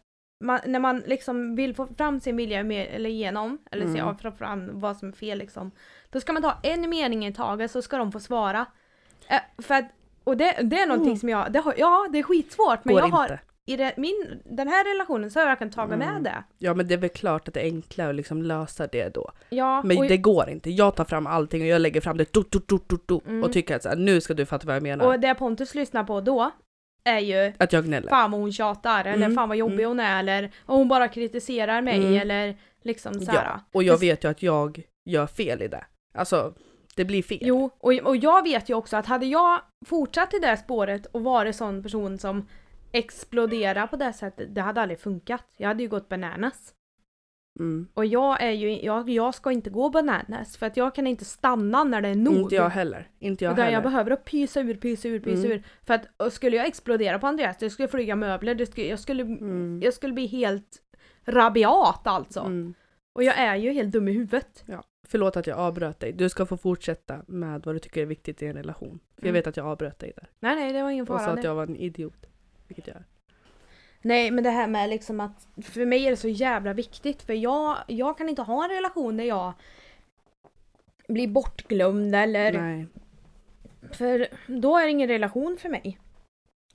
[0.44, 4.16] man, när man liksom vill få fram sin vilja med, eller igenom, eller Mm.
[4.18, 5.70] se få fram vad som är fel liksom.
[6.10, 8.66] Då ska man ta en mening i taget så ska de få svara.
[9.28, 9.84] Eh, för att,
[10.24, 11.18] och det, det är någonting Mm.
[11.18, 13.16] som jag, det har, ja det är skitsvårt men Går jag inte.
[13.16, 16.14] har, i det, min, den här relationen så har jag verkligen tagit Mm.
[16.14, 16.44] med det.
[16.58, 19.30] Ja men det är väl klart att det är enklare att liksom lösa det då.
[19.50, 20.70] Ja, Men det går inte.
[20.70, 23.44] Jag tar fram allting och jag lägger fram det do, do, do, do, do, Mm.
[23.44, 25.06] och tycker att så här, nu ska du fatta vad jag menar.
[25.06, 26.50] och det Pontus lyssnar på då
[27.04, 28.08] är ju att jag gnäller.
[28.08, 29.88] fan vad hon tjatar eller Mm, fan vad jobbig mm.
[29.88, 32.14] hon är eller och hon bara kritiserar mig Mm.
[32.20, 33.44] eller liksom såhär.
[33.44, 35.84] Ja, och jag vet ju att jag gör fel i det.
[36.14, 36.54] Alltså,
[36.96, 37.38] det blir fel.
[37.42, 41.24] Jo, och, och jag vet ju också att hade jag fortsatt i det spåret och
[41.24, 42.48] varit sån person som
[42.92, 45.44] exploderar på det sättet, det hade aldrig funkat.
[45.56, 46.74] Jag hade ju gått bananas.
[47.60, 47.88] Mm.
[47.94, 51.24] Och jag är ju, jag, jag ska inte gå bananas för att jag kan inte
[51.24, 52.34] stanna när det är nog.
[52.34, 53.10] Inte jag heller.
[53.18, 53.76] Inte jag Utan heller.
[53.76, 55.52] jag behöver att pysa ur, pysa ur, pysa Mm.
[55.52, 55.62] ur.
[55.86, 59.22] För att skulle jag explodera på Andreas, det skulle flyga möbler, det skulle, jag, skulle,
[59.22, 59.80] Mm.
[59.82, 60.82] jag skulle bli helt
[61.24, 62.40] rabiat alltså.
[62.40, 62.74] Mm.
[63.14, 64.64] Och jag är ju helt dum i huvudet.
[64.66, 64.82] Ja.
[65.08, 66.12] Förlåt att jag avbröt dig.
[66.12, 68.98] Du ska få fortsätta med vad du tycker är viktigt i en relation.
[69.16, 69.34] För jag Mm.
[69.34, 70.30] vet att jag avbröt dig där.
[70.40, 71.38] Nej nej, det var ingen Och sa fara.
[71.38, 72.26] att jag var en idiot.
[72.74, 73.04] Vilket jag är.
[74.02, 77.32] Nej men det här med liksom att för mig är det så jävla viktigt för
[77.32, 79.52] jag, jag kan inte ha en relation där jag
[81.08, 82.86] blir bortglömd eller Nej.
[83.92, 85.98] för då är det ingen relation för mig.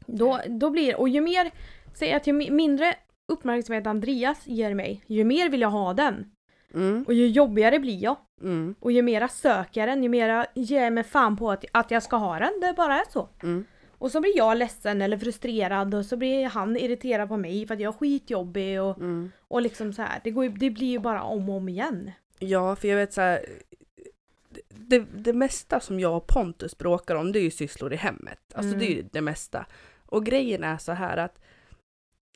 [0.06, 1.52] Då, då blir och ju mer,
[1.94, 2.94] säg att ju mi- mindre
[3.32, 6.32] uppmärksamhet Andreas ger mig, ju mer vill jag ha den.
[6.74, 7.04] Mm.
[7.08, 8.18] Och ju jobbigare blir jag.
[8.42, 8.76] Mm.
[8.80, 11.92] Och ju mera söker jag den, ju mera ger jag mig fan på att, att
[11.92, 12.60] jag ska ha den.
[12.62, 13.30] Det bara är så.
[13.44, 13.66] Mm.
[14.00, 17.74] Och så blir jag ledsen eller frustrerad och så blir han irriterad på mig för
[17.74, 19.32] att jag är skitjobbig och, Mm.
[19.48, 20.20] och liksom så här.
[20.24, 22.12] Det, går, det blir ju bara om och om igen.
[22.40, 23.46] Ja, för jag vet så här.
[24.70, 28.40] Det, det mesta som jag och Pontus bråkar om det är ju sysslor i hemmet.
[28.54, 28.80] Alltså Mm.
[28.80, 29.66] det är ju det mesta.
[30.06, 31.40] Och grejen är så här att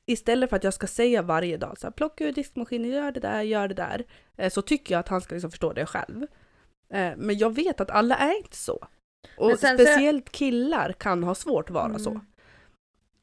[0.06, 3.20] istället för att jag ska säga varje dag så här, plocka ur diskmaskinen, gör det
[3.20, 4.04] där, gör det där.
[4.38, 6.24] eh, Så tycker jag att han ska liksom förstå det själv.
[6.94, 8.88] Eh, Men jag vet att alla är inte så.
[9.38, 12.00] Och speciellt killar kan ha svårt att vara Mm.
[12.00, 12.20] så.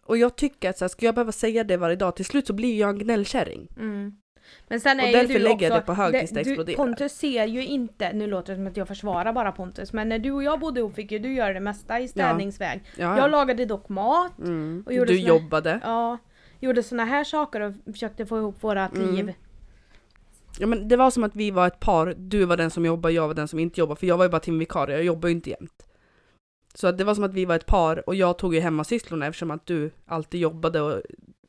[0.07, 2.47] Och jag tycker att så här, ska jag behöva säga det varje dag, till slut
[2.47, 3.69] så blir jag en gnällkärring.
[3.79, 4.13] Mm.
[4.69, 6.77] Men sen är Och därför du lägger också, jag det på hög tills det exploderar.
[6.77, 10.19] Pontus ser ju inte, nu låter det som att jag försvarar bara Pontus, men när
[10.19, 12.83] du och jag bodde ihop fick ju du göra det mesta i städningsväg.
[12.97, 14.83] Ja, Jag lagade dock mat, mm.
[14.87, 15.81] och gjorde Du såna- jobbade.
[15.83, 16.19] ja,
[16.61, 19.15] gjorde såna här saker och försökte få ihop vårat Mm.
[19.15, 19.33] liv.
[20.59, 23.15] Ja, men det var som att vi var ett par, du var den som jobbade,
[23.15, 25.35] jag var den som inte jobbade, för jag var ju bara timvikarie, jag jobbar ju
[25.35, 25.85] inte jämt.
[26.75, 29.27] Så att det var som att vi var ett par och jag tog ju hemmasysslorna
[29.27, 31.03] eftersom att du alltid jobbade och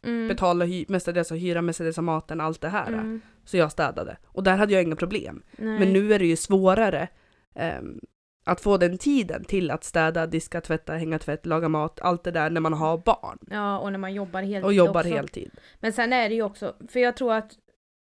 [0.04, 0.28] Mm.
[0.28, 2.88] betalade hy- mestadels av hyra, mestadels av maten, allt det här.
[2.88, 3.22] Mm.
[3.46, 4.18] Så jag städade.
[4.26, 5.42] Och där hade jag inga problem.
[5.58, 5.80] Nej.
[5.80, 7.08] Men nu är det ju svårare
[7.56, 8.00] ehm,
[8.44, 12.32] Att få den tiden till att städa, diska, tvätta, hänga tvätt, laga mat, allt det
[12.32, 13.38] där när man har barn.
[13.50, 15.10] Ja, och när man jobbar heltid Och jobbar också.
[15.14, 15.52] heltid.
[15.80, 17.52] Men sen är det ju också, för jag tror att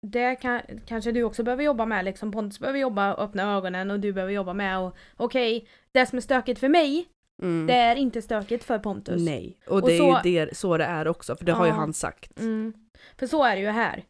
[0.06, 2.32] det kan, kanske du också behöver jobba med liksom.
[2.32, 6.18] Pontus behöver jobba och öppna ögonen och du behöver jobba med och okej, det som
[6.18, 7.06] är stökigt för mig,
[7.42, 7.68] Mm.
[7.68, 9.22] det är inte stökigt för Pontus.
[9.26, 11.66] Nej, och Och det så- är ju det, så det är också, för det har
[11.66, 11.76] ju Ja.
[11.76, 12.40] han sagt.
[12.40, 12.74] Mm.
[13.20, 14.04] För så är det ju här.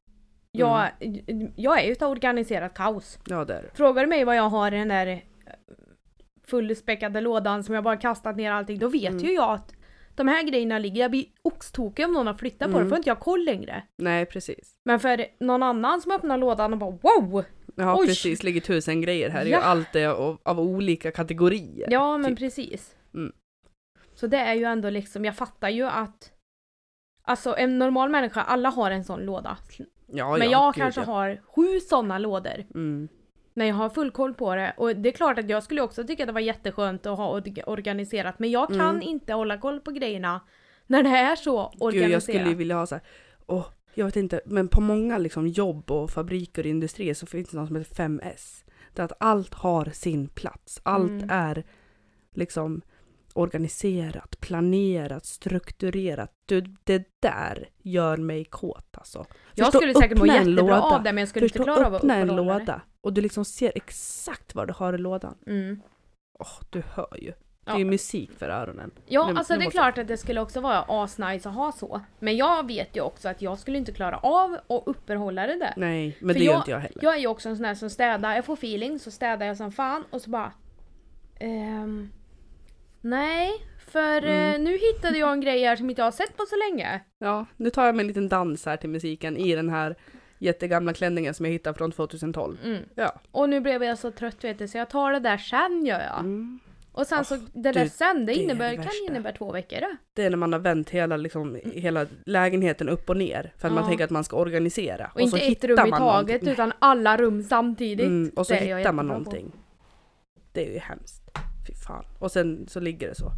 [0.51, 1.51] Jag, Mm.
[1.55, 3.19] jag är ju ett organiserat kaos.
[3.25, 3.69] Ja, det är.
[3.73, 5.23] Frågar du mig vad jag har i den där
[6.47, 9.23] fullspäckade lådan som jag bara kastat ner allting, då vet Mm.
[9.25, 9.73] ju jag att
[10.15, 12.89] de här grejerna ligger, jag blir oxtokig om någon har flyttat på det, Mm.
[12.89, 13.83] får inte jag koll längre.
[13.97, 14.75] Nej, precis.
[14.85, 17.43] Men för någon annan som öppnar lådan och bara wow!
[17.75, 18.07] Ja, Oj.
[18.07, 18.43] precis.
[18.43, 19.43] Ligger tusen grejer här.
[19.43, 19.61] Det är Ja.
[19.61, 21.87] allt det av, av olika kategorier.
[21.91, 22.39] Ja men typ.
[22.39, 22.95] precis.
[23.13, 23.33] Mm.
[24.15, 26.29] Så det är ju ändå liksom, jag fattar ju att
[27.25, 29.57] Alltså en normal människa, alla har en sån låda.
[30.07, 31.05] Ja, men ja, jag gud, kanske ja.
[31.05, 32.63] har sju såna lådor.
[32.75, 33.07] Mm.
[33.53, 34.73] När jag har full koll på det.
[34.77, 37.39] Och det är klart att jag skulle också tycka att det var jätteskönt att ha
[37.39, 38.39] org- organiserat.
[38.39, 39.01] Men jag kan Mm.
[39.01, 40.41] inte hålla koll på grejerna
[40.87, 42.11] när det är så Gud, organiserat.
[42.11, 43.03] jag skulle ju vilja ha så här,
[43.45, 47.49] åh, jag vet inte, men på många liksom jobb och fabriker och industrier så finns
[47.49, 48.63] det något som heter 5S.
[48.93, 50.79] Det är att allt har sin plats.
[50.83, 51.29] Allt Mm.
[51.29, 51.63] är
[52.33, 52.81] liksom
[53.33, 56.31] organiserat, planerat, strukturerat.
[56.45, 59.25] Du, det där gör mig kåt alltså.
[59.55, 60.81] jag Förstå, skulle säkert må jättebra låda.
[60.81, 62.59] av det men jag skulle Förstå, inte klara av att öppna en uppehålla det.
[62.59, 65.35] låda och du liksom ser exakt vad du har i lådan.
[65.47, 65.81] Mm.
[66.39, 67.33] Åh, du hör ju.
[67.65, 68.91] Det är ju musik för öronen.
[69.05, 71.55] Ja, Nu- alltså nu det är måste klart att det skulle också vara asnice att
[71.55, 72.01] ha så.
[72.19, 75.73] Men jag vet ju också att jag skulle inte klara av att uppehålla det där.
[75.77, 76.99] Nej, men För det gör jag- inte jag heller.
[77.03, 79.57] Jag är ju också en sån här som städar, jag får feeling så städar jag
[79.57, 80.51] som fan och så bara
[81.39, 82.09] ehm,
[83.03, 83.51] Nej,
[83.87, 84.53] för Mm.
[84.55, 87.01] eh, nu hittade jag en grej här som inte jag har sett på så länge.
[87.19, 89.95] Ja, nu tar jag mig en liten dans här till musiken i den här
[90.39, 92.57] jättegamla klänningen som jag hittade från 2012.
[92.63, 92.83] Mm.
[92.95, 93.21] Ja.
[93.31, 95.99] Och nu blev jag så trött vet du så jag tar det där sen gör
[95.99, 96.19] jag.
[96.19, 96.59] Mm.
[96.91, 99.51] Och sen så det där du, sen det, det är innebär, det kan innebära två
[99.51, 99.97] veckor det.
[100.13, 103.73] Det är när man har vänt hela, liksom, hela lägenheten upp och ner för att
[103.73, 103.87] man Ja.
[103.89, 105.11] tänker att man ska organisera.
[105.15, 106.49] Och, inte så ett rum i man taget någonting.
[106.51, 108.05] utan alla rum samtidigt.
[108.07, 109.03] Mm, och så jag hittar man jättebra på.
[109.07, 109.51] någonting.
[110.51, 111.23] Det är ju hemskt.
[111.67, 112.05] Fy fan.
[112.19, 113.31] Och sen så ligger det så.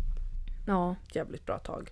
[0.67, 0.95] Ja.
[1.13, 1.89] Jävligt bra tag.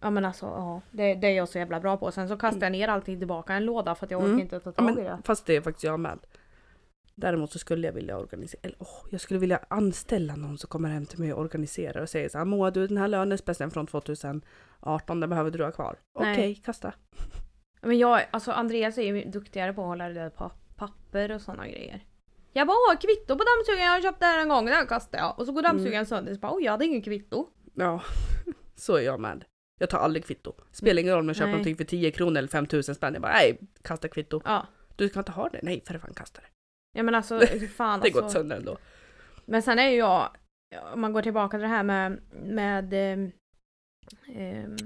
[0.00, 2.10] ja men alltså ja, det, det är jag så jävla bra på.
[2.12, 4.40] Sen så kastar jag ner allting tillbaka i en låda för att jag orkar Mm.
[4.40, 5.18] inte ta Ja, tag i men, det.
[5.24, 6.18] fast det är faktiskt jag med.
[7.14, 10.88] Däremot så skulle jag vilja organisera, eller åh, jag skulle vilja anställa någon som kommer
[10.90, 13.86] hem till mig och organiserar och säger så här Moa du den här lönespeceln från
[13.86, 15.96] 2018 den behöver du ha kvar.
[16.20, 16.32] Nej.
[16.32, 16.94] Okej, kasta.
[17.80, 21.40] Men jag, alltså Andreas är ju duktigare på att hålla det där på papper och
[21.40, 22.04] sådana grejer.
[22.52, 25.38] Jag bara åh kvitto på dammsugaren jag köpte här en gång, den kastade jag.
[25.38, 26.06] Och så går dammsugaren Mm.
[26.06, 27.48] sönder så bara oj jag hade ingen kvitto.
[27.74, 28.02] Ja,
[28.76, 29.44] så är jag med.
[29.80, 30.54] Jag tar aldrig kvitto.
[30.72, 31.52] Spelar ingen roll om jag köper Nej.
[31.52, 33.12] någonting för 10 kronor eller 5000 spänn.
[33.12, 34.40] Jag bara nej, kasta kvitto.
[34.44, 34.66] Ja.
[34.96, 35.60] Du ska inte ha det?
[35.62, 36.46] Nej, för fan kasta det.
[36.98, 37.40] Ja men alltså
[37.76, 38.38] fan Det går alltså.
[38.38, 38.78] sönder ändå.
[39.44, 40.36] Men sen är ju jag,
[40.92, 43.32] om man går tillbaka till det här med, med ehm,
[44.34, 44.76] ehm,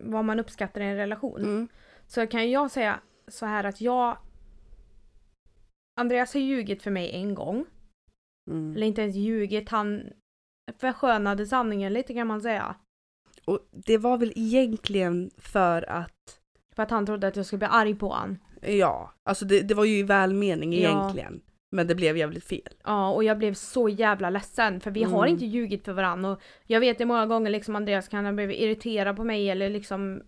[0.00, 1.40] vad man uppskattar i en relation.
[1.40, 1.68] Mm.
[2.06, 4.18] Så kan jag säga så här att jag
[5.98, 7.64] Andreas har ljugit för mig en gång.
[8.50, 8.76] Mm.
[8.76, 10.02] Eller inte ens ljugit, han
[10.78, 12.74] förskönade sanningen lite kan man säga.
[13.44, 16.40] Och det var väl egentligen för att
[16.74, 18.38] För att han trodde att jag skulle bli arg på han.
[18.62, 20.78] Ja, alltså det, det var ju i välmening Ja.
[20.78, 21.40] egentligen.
[21.76, 22.68] Men det blev jävligt fel.
[22.84, 25.32] Ja, och jag blev så jävla ledsen för vi har Mm.
[25.32, 26.30] inte ljugit för varandra.
[26.30, 29.70] Och jag vet det många gånger liksom Andreas kan ha blivit irriterad på mig eller
[29.70, 30.22] liksom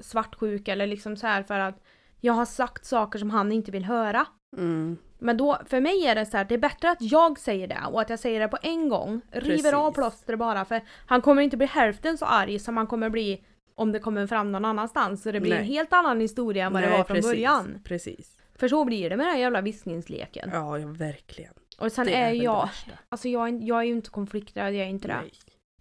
[0.00, 1.82] svartsjuk eller liksom så här för att
[2.20, 4.26] jag har sagt saker som han inte vill höra.
[4.56, 4.96] Mm.
[5.20, 7.80] Men då, för mig är det så här, det är bättre att jag säger det
[7.92, 9.20] och att jag säger det på en gång.
[9.30, 9.72] River Precis.
[9.74, 13.44] av plåstret bara för han kommer inte bli hälften så arg som han kommer bli
[13.74, 15.22] om det kommer fram någon annanstans.
[15.22, 15.66] Så det blir en Nej.
[15.66, 17.78] helt annan historia än vad det Nej, var från precis, början.
[17.84, 18.36] Precis.
[18.54, 20.50] För så blir det med den här jävla viskningsleken.
[20.52, 21.52] Ja, ja verkligen.
[21.78, 22.68] Och sen det är, det jag,
[23.08, 25.16] alltså jag, är- jag är ju inte konflikträdd, jag är inte det.
[25.20, 25.32] Nej.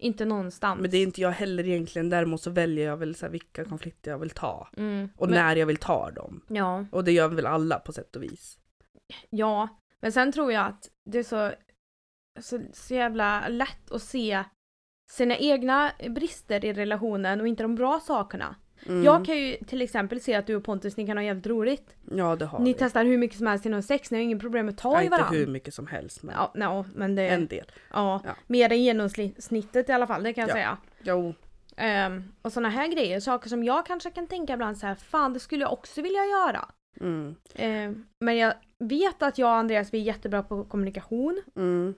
[0.01, 0.81] Inte någonstans.
[0.81, 2.09] Men det är inte jag heller egentligen.
[2.09, 4.69] Däremot så väljer jag väl så här vilka konflikter jag vill ta.
[4.77, 5.09] Mm.
[5.17, 6.41] Och men, när jag vill ta dem.
[6.47, 8.57] Ja, Och det gör väl alla på sätt och vis.
[9.29, 9.67] Ja.
[9.99, 11.51] Men sen tror jag att det är så,
[12.39, 14.43] så, så jävla lätt att se
[15.11, 18.55] sina egna brister i relationen och inte de bra sakerna.
[18.85, 19.03] Mm.
[19.03, 21.95] Jag kan ju till exempel se att du och Pontus, ni kan ha jävligt roligt.
[22.11, 22.79] Ja, det har Ni vi.
[22.79, 25.05] testar hur mycket som helst inom sex, ni har ingen problem att ta Ja, i
[25.05, 25.37] inte varandra.
[25.39, 27.71] hur mycket som helst, men Ja, no, men det, en del.
[27.93, 28.31] ja, Ja.
[28.47, 30.53] mer än genomsnittet i alla fall, det kan jag Ja.
[30.53, 30.77] säga.
[31.03, 31.33] Jo,
[31.77, 35.33] Ehm, och såna här grejer, saker som jag kanske kan tänka ibland så här, fan
[35.33, 36.69] det skulle jag också vilja göra.
[37.01, 37.35] mm.
[37.55, 41.41] Ehm, men jag vet att jag och Andreas, vi är jättebra på kommunikation.
[41.55, 41.93] Mm.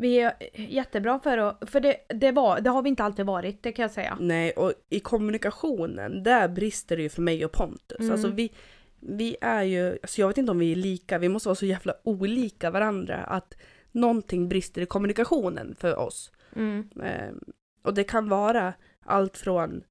[0.00, 3.62] Vi är jättebra för att, för det, det, var, det har vi inte alltid varit,
[3.62, 4.16] det kan jag säga.
[4.20, 8.00] Nej, och i kommunikationen, där brister det ju för mig och Pontus.
[8.00, 8.12] Mm.
[8.12, 8.52] Alltså vi,
[9.00, 11.66] vi är ju, alltså jag vet inte om vi är lika, vi måste vara så
[11.66, 13.54] jävla olika varandra att
[13.92, 16.32] någonting brister i kommunikationen för oss.
[16.56, 16.90] Mm.
[17.02, 17.34] Eh,
[17.82, 19.82] och det kan vara allt från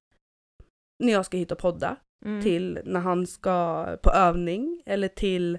[0.98, 2.42] när jag ska hit och podda Mm.
[2.42, 5.58] till när han ska på övning eller till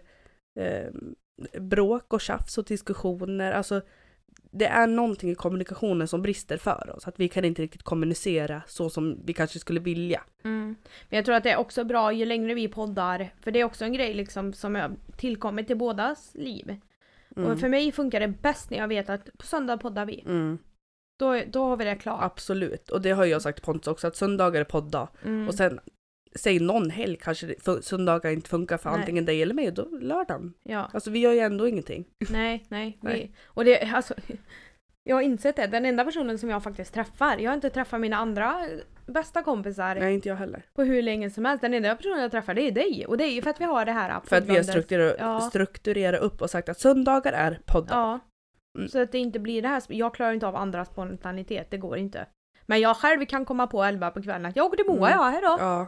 [0.60, 3.52] eh, bråk och tjafs och diskussioner.
[3.52, 3.82] Alltså,
[4.52, 7.08] det är någonting i kommunikationen som brister för oss.
[7.08, 10.22] Att vi kan inte riktigt kommunicera så som vi kanske skulle vilja.
[10.44, 10.76] Mm.
[11.10, 13.64] Men jag tror att det är också bra ju längre vi poddar, för det är
[13.64, 16.76] också en grej liksom som har tillkommit till bådas liv.
[17.36, 17.52] Mm.
[17.52, 20.24] Och för mig funkar det bäst när jag vet att på söndag poddar vi.
[20.26, 20.58] Mm,
[21.20, 22.20] Då, då har vi det klart.
[22.24, 22.90] absolut.
[22.90, 25.08] Och det har jag sagt Pontus också, att söndagar är podddag.
[25.26, 25.48] Mm.
[25.48, 25.80] Och sen,
[26.36, 29.00] säg någon helg kanske söndagar inte funkar för Nej.
[29.00, 30.54] antingen dig eller mig, då lördagen.
[30.64, 32.06] Ja, Alltså vi gör ju ändå ingenting.
[32.30, 32.98] nej, nej.
[33.02, 33.32] Vi, Nej.
[33.46, 34.14] Och det, alltså,
[35.04, 38.00] jag har insett det, den enda personen som jag faktiskt träffar, jag har inte träffat
[38.02, 38.68] mina andra
[39.06, 40.64] bästa kompisar Nej, inte jag heller.
[40.76, 41.62] på hur länge som helst.
[41.62, 43.06] Den enda personen jag träffar det är dig.
[43.08, 45.16] Och det är ju för att vi har det här För att vi har strukturerat,
[45.20, 45.42] Ja.
[45.42, 47.96] strukturerat upp och sagt att söndagar är poddar.
[47.98, 48.20] Ja.
[48.78, 48.90] Mm.
[48.90, 51.98] Så att det inte blir det här, jag klarar inte av andras spontanitet, det går
[51.98, 52.26] inte.
[52.70, 55.20] Men jag själv kan komma på elva på kvällen att jag åker till Moa, Mm.
[55.20, 55.58] ja hejdå.
[55.60, 55.88] Ja.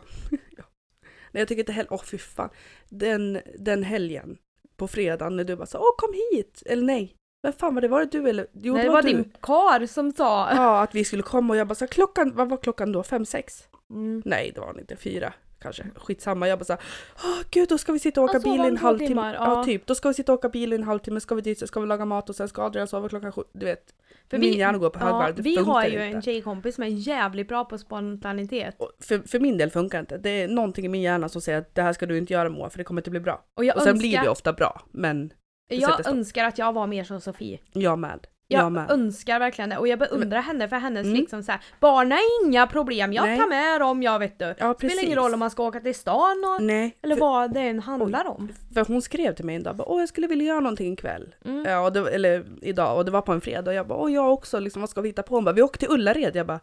[1.31, 2.49] Nej jag tycker inte heller, åh fy fan.
[2.89, 4.37] Den, den helgen
[4.77, 6.63] på fredagen när du bara så åh kom hit!
[6.65, 7.87] Eller nej, vem fan var det?
[7.87, 8.47] Var det du eller?
[8.53, 9.07] Jo Nej, det var du.
[9.07, 10.51] din kar som sa.
[10.55, 13.03] Ja, att vi skulle komma och jag bara här, klockan, vad var klockan då?
[13.03, 13.63] Fem, sex?
[13.89, 14.21] Mm.
[14.25, 15.83] Nej det var inte, fyra kanske.
[15.95, 16.81] Skitsamma, jag bara såhär,
[17.23, 19.33] åh gud då ska vi sitta och åka sova bil i en halvtimme.
[19.33, 19.33] Ja.
[19.57, 19.63] ja.
[19.63, 21.67] typ, då ska vi sitta och åka bil i en halvtimme, ska vi dit, så
[21.67, 23.41] ska vi laga mat och sen ska Adrian sova klockan sju.
[23.53, 23.93] Du vet,
[24.29, 26.03] För min vi- hjärna går på Ja, högvarv, vi har ju inte.
[26.03, 28.75] en tjejkompis som är jävligt bra på spontanitet.
[28.79, 30.17] Och för, för min del funkar det inte.
[30.17, 32.49] Det är någonting i min hjärna som säger att det här ska du inte göra
[32.49, 33.43] Moa för det kommer inte bli bra.
[33.57, 35.33] Och jag Och sen önskar, blir det ofta bra, men
[35.69, 37.59] jag önskar att jag var mer som Sofie.
[37.73, 38.27] jag med.
[38.51, 41.15] Jag, Jag önskar verkligen det och jag beundrar henne för hennes Mm.
[41.19, 43.39] liksom så här, barn är inga problem, jag Nej.
[43.39, 44.55] tar med dem, jag vet du.
[44.57, 47.53] Ja Spelar ingen roll om man ska åka till stan och, Nej, eller för, vad
[47.53, 48.49] det än handlar om.
[48.73, 51.35] för hon skrev till mig en dag bara, åh jag skulle vilja göra någonting ikväll.
[51.45, 51.65] Mm.
[51.65, 54.13] Ja, och det, eller idag och det var på en fredag och jag bara, åh
[54.13, 55.35] jag också, liksom, vad ska vi hitta på?
[55.35, 56.35] Hon bara, vi åker till Ullared.
[56.35, 56.59] Jag bara,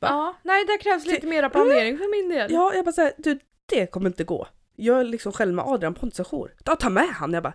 [0.00, 0.08] Va?
[0.08, 2.52] Ja, nej det krävs lite mera planering för min del.
[2.52, 4.46] ja, jag bara såhär, du det kommer inte gå.
[4.76, 6.54] Jag är liksom själv med Adrian en jour.
[6.64, 7.32] Ta, ta med han.
[7.32, 7.52] Jag bara,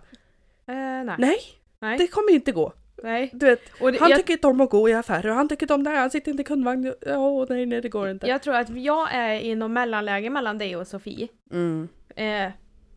[0.68, 1.14] Eh, nej.
[1.18, 1.38] nej,
[1.80, 1.98] Nej.
[1.98, 2.72] det kommer inte gå.
[3.02, 3.30] Nej.
[3.32, 5.48] Du vet, Och det, han jag, tycker inte om att gå i affärer och han
[5.48, 6.94] tycker inte om det här, han sitter inte i kundvagn.
[7.06, 8.26] Åh nej, nej det går inte.
[8.26, 11.28] jag tror att jag är i någon mellanläge mellan dig och Sofie.
[11.50, 11.88] Mm.
[12.16, 12.50] Eh,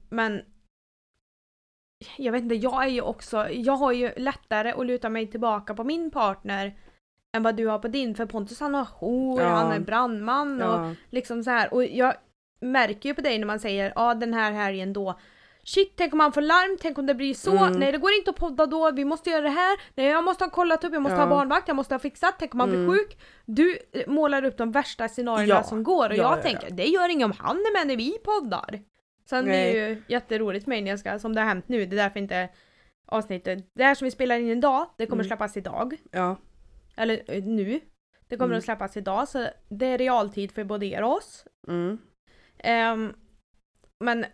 [0.10, 0.42] men
[2.18, 5.74] jag vet inte, jag är ju också, jag har ju lättare att luta mig tillbaka
[5.74, 6.74] på min partner
[7.38, 8.16] än vad du har på din.
[8.16, 9.48] För Pontus han har jour, Ja.
[9.48, 10.96] han är brandman och Ja.
[11.10, 11.74] liksom så här.
[11.74, 12.14] Och jag
[12.62, 15.20] märker ju på dig när man säger ja den här helgen då
[15.74, 17.58] Shit, tänk om man får larm, tänk om det blir så.
[17.58, 17.80] Mm.
[17.80, 19.78] Nej, det går inte att podda då, vi måste göra det här.
[19.96, 21.22] Nej, jag måste ha kollat upp, jag måste Ja.
[21.24, 22.88] ha barnvakt, jag måste ha fixat, tänk om man Mm.
[22.88, 23.18] blir sjuk.
[23.46, 25.64] Du eh, målar upp de värsta scenarierna Ja.
[25.64, 27.96] som går och Ja, jag ja, tänker, det gör inget om han är med när
[27.98, 28.80] vi poddar.
[29.30, 29.70] Sen Nej.
[29.70, 31.96] är det ju jätteroligt för mig när jag ska, som det har hänt nu, det
[31.96, 32.50] är därför inte
[33.08, 35.28] avsnittet, det här som vi spelar in idag, det kommer Mm.
[35.30, 35.96] släppas idag.
[36.12, 36.36] ja.
[36.98, 37.80] Eller eh, nu.
[38.28, 38.58] Det kommer Mm.
[38.58, 41.46] att släppas idag, så det är realtid för både er och oss.
[41.68, 41.98] Mm.
[42.58, 43.14] Ehm,
[44.00, 44.26] men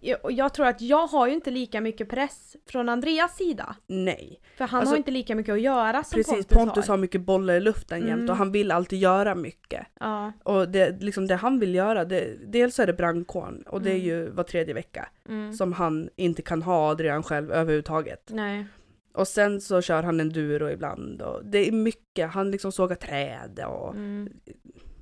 [0.00, 3.76] jag, jag tror att jag har ju inte lika mycket press från Andreas sida.
[3.86, 4.40] Nej.
[4.56, 7.20] För han Alltså, har inte lika mycket att göra som Precis, Pontus, Pontus har mycket
[7.20, 8.30] bollar i luften jämt Mm.
[8.30, 9.86] och han vill alltid göra mycket.
[10.00, 13.90] Ja, Och det, liksom det han vill göra, det, dels är det brandkåren och det
[13.90, 14.06] är Mm.
[14.06, 15.52] ju var tredje vecka mm.
[15.52, 18.30] som han inte kan ha Adrian själv överhuvudtaget.
[18.30, 18.66] Nej.
[19.14, 23.64] Och sen så kör han enduro ibland och det är mycket, han liksom sågar träd
[23.68, 24.32] och Mm.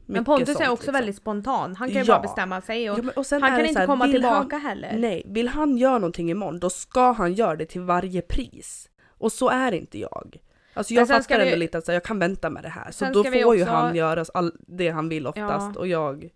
[0.06, 0.92] Men Pontus sånt, är också liksom.
[0.94, 1.76] väldigt spontan.
[1.76, 2.14] Han kan ju Ja.
[2.14, 4.92] bara bestämma sig och Ja, och han kan inte här, komma tillbaka Han, heller.
[4.98, 8.88] nej, vill han göra någonting imorgon då ska han göra det till varje pris.
[9.18, 10.36] Och så är inte jag.
[10.74, 12.90] Alltså jag fattar ändå vi- lite att här, jag kan vänta med det här.
[12.90, 15.80] Så då får ju också- han göra all, det han vill oftast Ja.
[15.80, 16.28] och jag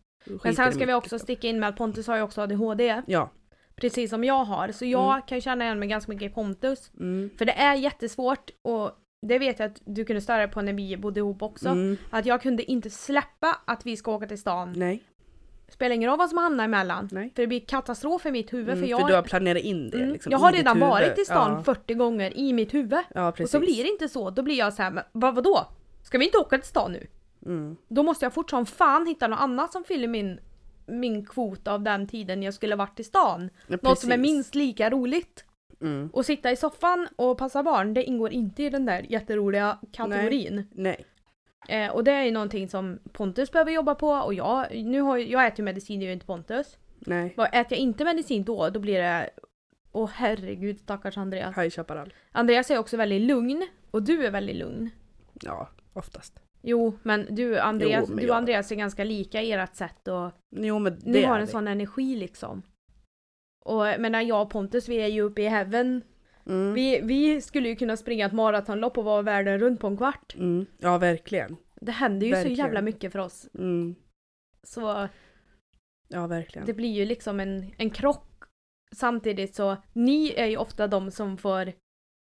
[0.42, 1.18] Men sen ska vi också liksom.
[1.18, 3.02] sticka in med att Pontus har ju också ADHD.
[3.06, 3.30] Ja.
[3.76, 4.72] Precis som jag har.
[4.72, 5.22] Så jag Mm.
[5.26, 6.90] kan ju känna igen mig ganska mycket i Pontus.
[7.00, 7.30] Mm.
[7.38, 10.96] För det är jättesvårt och det vet jag att du kunde störa på när vi
[10.96, 11.68] bodde ihop också.
[11.68, 11.96] Mm.
[12.10, 14.72] Att jag kunde inte släppa att vi ska åka till stan.
[14.76, 15.02] Nej,
[15.68, 17.08] Spelar ingen roll vad som hamnar emellan.
[17.12, 17.32] nej.
[17.34, 18.68] För det blir katastrof i mitt huvud.
[18.68, 19.96] Mm, för för, jag, du har planerat in det.
[19.98, 22.98] mm, Liksom, jag har redan varit i stan Ja, 40 gånger i mitt huvud.
[23.14, 24.30] ja Och så blir det inte så.
[24.30, 25.66] Då blir jag så här, men vad, vadå?
[26.02, 27.06] Ska vi inte åka till stan nu?
[27.46, 27.76] Mm.
[27.88, 30.40] Då måste jag fort som fan hitta något annat som fyller min,
[30.86, 33.50] min kvot av den tiden jag skulle varit i stan.
[33.66, 35.44] Ja, Något som är minst lika roligt.
[35.80, 36.10] Mm.
[36.12, 40.66] Och sitta i soffan och passa barn, det ingår inte i den där jätteroliga kategorin.
[40.70, 41.04] Nej.
[41.68, 45.16] Eh, och det är ju någonting som Pontus behöver jobba på och jag, nu har,
[45.18, 46.78] jag äter ju medicin, det gör ju inte Pontus.
[46.98, 47.34] Nej.
[47.36, 49.30] Vad- Äter jag inte medicin då, då blir det...
[49.92, 51.56] Åh herregud stackars Andreas.
[51.58, 52.14] High Chaparral.
[52.32, 54.90] Andreas är också väldigt lugn och du är väldigt lugn.
[55.42, 56.40] Ja, oftast.
[56.62, 60.08] Jo, men du Andreas, Jo, men du och Andreas är ganska lika i ert sätt
[60.08, 61.52] och Jo men ni det har är en vi.
[61.52, 62.62] sån energi liksom.
[63.68, 66.02] Och medan jag och Pontus, vi är ju uppe i heaven.
[66.46, 66.74] Mm.
[66.74, 70.34] Vi, vi skulle ju kunna springa ett maratonlopp och vara världen runt på en kvart.
[70.38, 70.66] Mm.
[70.78, 71.56] Ja verkligen.
[71.80, 72.56] Det händer ju så Verkligen.
[72.58, 73.48] jävla mycket för oss.
[73.54, 73.94] Mm.
[74.62, 75.08] Så
[76.08, 76.66] Ja verkligen.
[76.66, 78.24] det blir ju liksom en, en krock.
[78.96, 81.72] Samtidigt så, ni är ju ofta de som får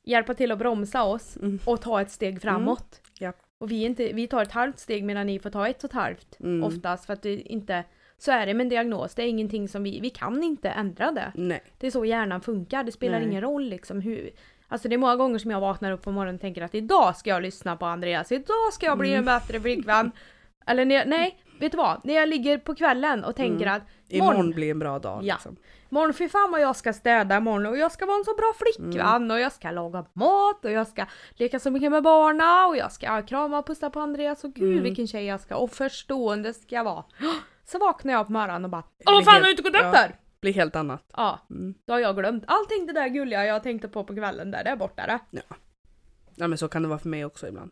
[0.07, 1.59] hjälpa till att bromsa oss Mm.
[1.67, 3.01] och ta ett steg framåt.
[3.21, 3.33] Ja.
[3.61, 5.95] Och vi, inte, vi tar ett halvt steg medan ni får ta ett och ett
[5.95, 6.41] halvt.
[6.41, 6.65] Mm.
[6.65, 7.85] Oftast för att det inte,
[8.19, 11.11] så är det med en diagnos, det är ingenting som vi, vi kan inte ändra
[11.13, 11.33] det.
[11.35, 11.63] Nej.
[11.79, 13.29] Det är så hjärnan funkar, det spelar Nej.
[13.29, 14.31] ingen roll liksom hur.
[14.69, 17.17] Alltså det är många gånger som jag vaknar upp på morgonen och tänker att idag
[17.17, 19.19] ska jag lyssna på Andreas, idag ska jag bli Mm.
[19.19, 20.11] en bättre flickvän.
[20.67, 22.01] Eller när jag, nej, vet du vad?
[22.05, 23.75] När jag ligger på kvällen och tänker Mm.
[23.77, 24.51] att Imorgon Morgon.
[24.55, 25.35] blir en bra dag Ja.
[25.35, 25.57] liksom.
[25.89, 28.53] Morgon, fy fan vad jag ska städa imorgon och jag ska vara en så bra
[28.59, 29.31] flickvän Mm.
[29.31, 31.05] och jag ska laga mat och jag ska
[31.37, 34.73] leka så mycket med barna och jag ska krama och pussa på Andreas och gud
[34.73, 34.83] Mm.
[34.83, 37.05] vilken tjej jag ska och förstående ska jag vara.
[37.71, 39.93] Så vaknar jag på morgonen och bara Åh fan har du inte gått upp ja.
[39.93, 40.17] där?
[40.41, 41.05] Blir helt annat.
[41.17, 41.75] Ja, Mm.
[41.85, 42.45] då har jag glömt.
[42.47, 45.41] Allting det där gulliga jag tänkte på på kvällen där, det är borta det.
[46.37, 47.71] Ja men så kan det vara för mig också ibland.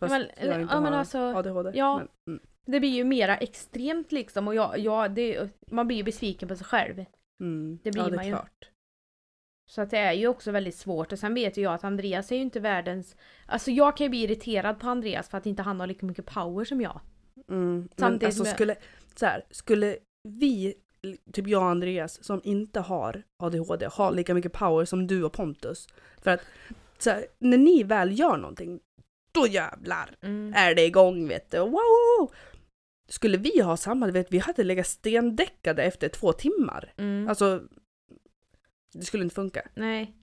[0.00, 0.20] Fast men-
[0.50, 1.70] jag inte ja, men har alltså, ADHD.
[1.74, 1.96] ja.
[1.98, 2.46] Men, mm.
[2.66, 6.56] Det blir ju mera extremt liksom och jag, jag, det, man blir ju besviken på
[6.56, 7.04] sig själv.
[7.40, 7.78] Mm.
[7.82, 8.32] Det blir ja, det man ju.
[8.32, 8.68] klart.
[9.70, 12.32] Så att det är ju också väldigt svårt och sen vet ju jag att Andreas
[12.32, 13.16] är ju inte världens...
[13.46, 16.26] Alltså jag kan ju bli irriterad på Andreas för att inte han har lika mycket
[16.26, 17.00] power som jag.
[17.48, 17.76] Mm.
[17.78, 18.76] Men Samtidigt alltså med- skulle,
[19.20, 19.96] så här, skulle
[20.28, 20.74] vi,
[21.32, 25.32] typ jag och Andreas, som inte har ADHD, ha lika mycket power som du och
[25.32, 25.88] Pontus.
[26.22, 26.40] För att
[26.98, 28.80] så här, när ni väl gör någonting,
[29.32, 30.16] då jävlar
[30.54, 31.58] är det igång vet du.
[31.58, 32.34] Wow.
[33.08, 36.92] Skulle vi ha samma, vet, vi hade legat stendäckade efter två timmar.
[36.96, 37.28] Mm.
[37.28, 37.62] Alltså,
[38.92, 39.68] det skulle inte funka.
[39.74, 40.14] Nej.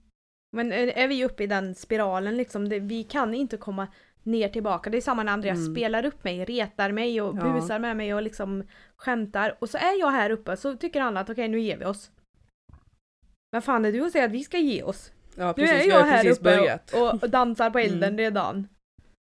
[0.52, 3.88] Men är är vi uppe i den spiralen liksom, det, vi kan inte komma
[4.28, 4.90] ner tillbaka.
[4.90, 5.76] Det är samma när Andreas Mm.
[5.76, 7.42] spelar upp mig, retar mig och Ja.
[7.54, 8.64] busar med mig och liksom
[8.96, 9.56] skämtar.
[9.60, 12.12] Och så är jag här uppe så tycker han att okej nu ger vi oss.
[13.52, 15.12] Vad fan är du att säga att vi ska ge oss?
[15.36, 16.94] Ja Nu precis, är vi jag här uppe börjat.
[16.94, 18.18] och, och dansar på elden Mm.
[18.18, 18.68] redan.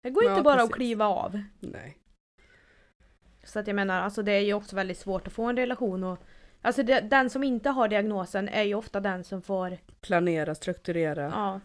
[0.03, 0.75] Det går Ja, inte bara att precis.
[0.75, 1.43] kliva av.
[1.61, 1.97] Nej.
[3.45, 6.05] Så att jag menar, alltså det är ju också väldigt svårt att få en relation
[6.05, 6.19] och
[6.63, 11.23] Alltså det, den som inte har diagnosen är ju ofta den som får, Planera, strukturera.
[11.23, 11.61] ja.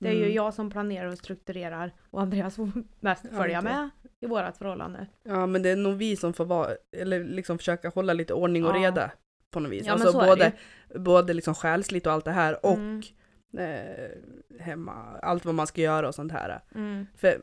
[0.00, 0.34] Det är ju Mm.
[0.34, 2.68] jag som planerar och strukturerar och Andreas får
[3.00, 3.90] mest Ja, följa med
[4.20, 5.06] i vårat förhållande.
[5.22, 8.64] Ja men det är nog vi som får vara, eller liksom försöka hålla lite ordning
[8.64, 8.80] och Ja.
[8.80, 9.10] reda
[9.50, 9.86] på något vis.
[9.86, 10.52] Ja, alltså både,
[10.94, 13.02] både liksom själsligt och allt det här och Mm.
[13.58, 14.92] eh, hemma,
[15.22, 16.60] allt vad man ska göra och sånt här.
[16.74, 17.06] Mm.
[17.16, 17.42] För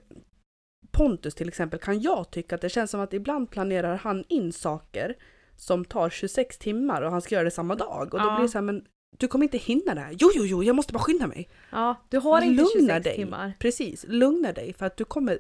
[0.92, 4.54] Pontus till exempel kan jag tycka att det känns som att ibland planerar han in
[4.54, 5.16] saker
[5.56, 8.14] som tar 26 timmar och han ska göra det samma dag.
[8.14, 8.36] Och då Ja.
[8.36, 8.86] blir det så här, men
[9.18, 10.16] du kommer inte hinna det här.
[10.20, 11.50] Jo, jo, jo, jag måste bara skynda mig.
[11.72, 13.16] Ja, du har inte Lugna 26 dig.
[13.16, 13.54] timmar.
[13.60, 15.40] Precis, lugna dig för att du kommer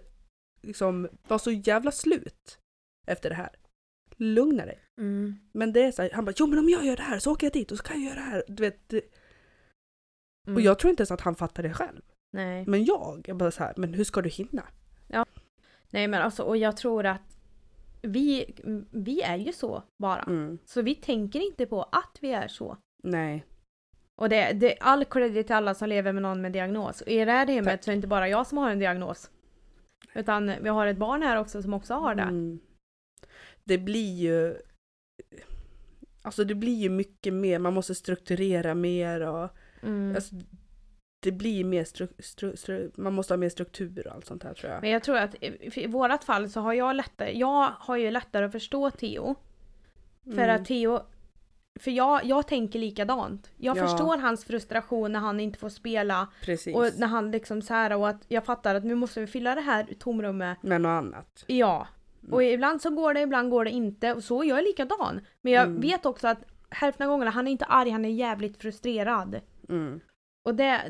[0.62, 2.60] liksom vara så jävla slut
[3.08, 3.50] efter det här.
[4.18, 4.80] Lugna dig.
[5.02, 5.36] Mm.
[5.52, 7.32] Men det är så här, han bara jo men om jag gör det här så
[7.32, 8.44] åker jag dit och så kan jag göra det här.
[8.48, 8.94] Du vet,
[10.48, 10.56] Mm.
[10.56, 12.02] och jag tror inte ens att han fattar det själv.
[12.34, 12.66] Nej.
[12.68, 14.64] Men jag är bara så här, men hur ska du hinna?
[15.90, 17.38] Nej men alltså och jag tror att
[18.02, 18.56] vi,
[18.92, 20.22] vi är ju så bara.
[20.24, 20.58] Mm.
[20.66, 22.78] Så vi tänker inte på att vi är så.
[23.04, 23.46] Nej.
[24.18, 27.01] Och det, det är all credit till alla som lever med någon med diagnos.
[27.01, 27.84] Och i det här hemmet Tack.
[27.84, 29.30] så är det inte bara jag som har en diagnos.
[30.15, 32.22] Utan vi har ett barn här också som också har det.
[32.22, 32.59] Mm.
[33.63, 34.55] Det blir ju...
[36.22, 39.49] Alltså det blir ju mycket mer, man måste strukturera mer och...
[39.84, 40.15] Mm.
[40.15, 40.36] Alltså,
[41.24, 44.53] det blir mer stru, stru, stru, man måste ha mer struktur och allt sånt här
[44.53, 44.82] tror jag.
[44.82, 48.11] Men jag tror att i, i vårat fall så har jag lättare, jag har ju
[48.11, 49.36] lättare att förstå Theo.
[50.24, 50.55] För Mm.
[50.55, 51.01] att Theo,
[51.80, 53.52] för jag, jag tänker likadant.
[53.58, 53.88] Jag Ja.
[53.88, 56.76] förstår hans frustration när han inte får spela Precis.
[56.76, 59.56] och när han liksom så här och att jag fattar att nu måste vi fylla
[59.56, 60.58] det här tomrummet.
[60.62, 61.44] Men något annat.
[61.48, 61.88] Ja.
[62.22, 62.34] Mm.
[62.34, 65.22] Och ibland så går det, ibland går det inte och så är jag likadan.
[65.42, 65.82] Men jag Mm.
[65.82, 69.40] vet också att hälften av gångerna, han är inte arg, han är jävligt frustrerad.
[69.70, 70.00] Mm.
[70.46, 70.82] Och det,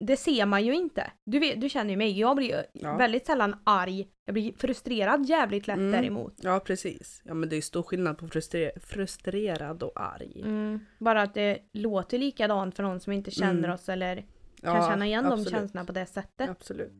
[0.00, 1.10] det ser man ju inte.
[1.24, 2.96] Du, vet, du känner ju mig, jag blir Ja.
[2.96, 4.08] väldigt sällan arg.
[4.24, 5.92] Jag blir frustrerad jävligt lätt Mm.
[5.92, 6.34] däremot.
[6.36, 7.22] Ja precis.
[7.24, 10.42] Ja men det är stor skillnad på frustre- frustrerad och arg.
[10.44, 10.80] Mm.
[10.98, 13.70] Bara att det låter likadant för någon som inte känner Mm.
[13.70, 14.24] oss eller
[14.62, 15.44] Ja, kan känna igen absolut.
[15.44, 16.50] de känslorna på det sättet.
[16.50, 16.92] Absolut.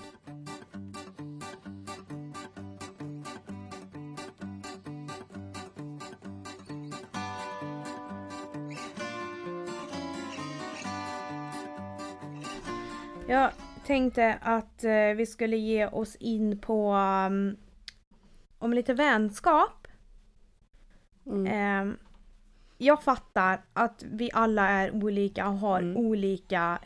[13.29, 13.53] Jag
[13.87, 17.57] tänkte att eh, vi skulle ge oss in på um,
[18.59, 19.87] om lite vänskap.
[21.27, 21.47] Mm.
[21.47, 21.99] Ehm,
[22.79, 25.97] jag fattar att vi alla är olika och har Mm.
[25.97, 26.79] olika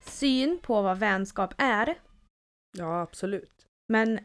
[0.00, 1.94] syn på vad vänskap är.
[2.76, 3.66] Ja absolut.
[3.88, 4.18] Men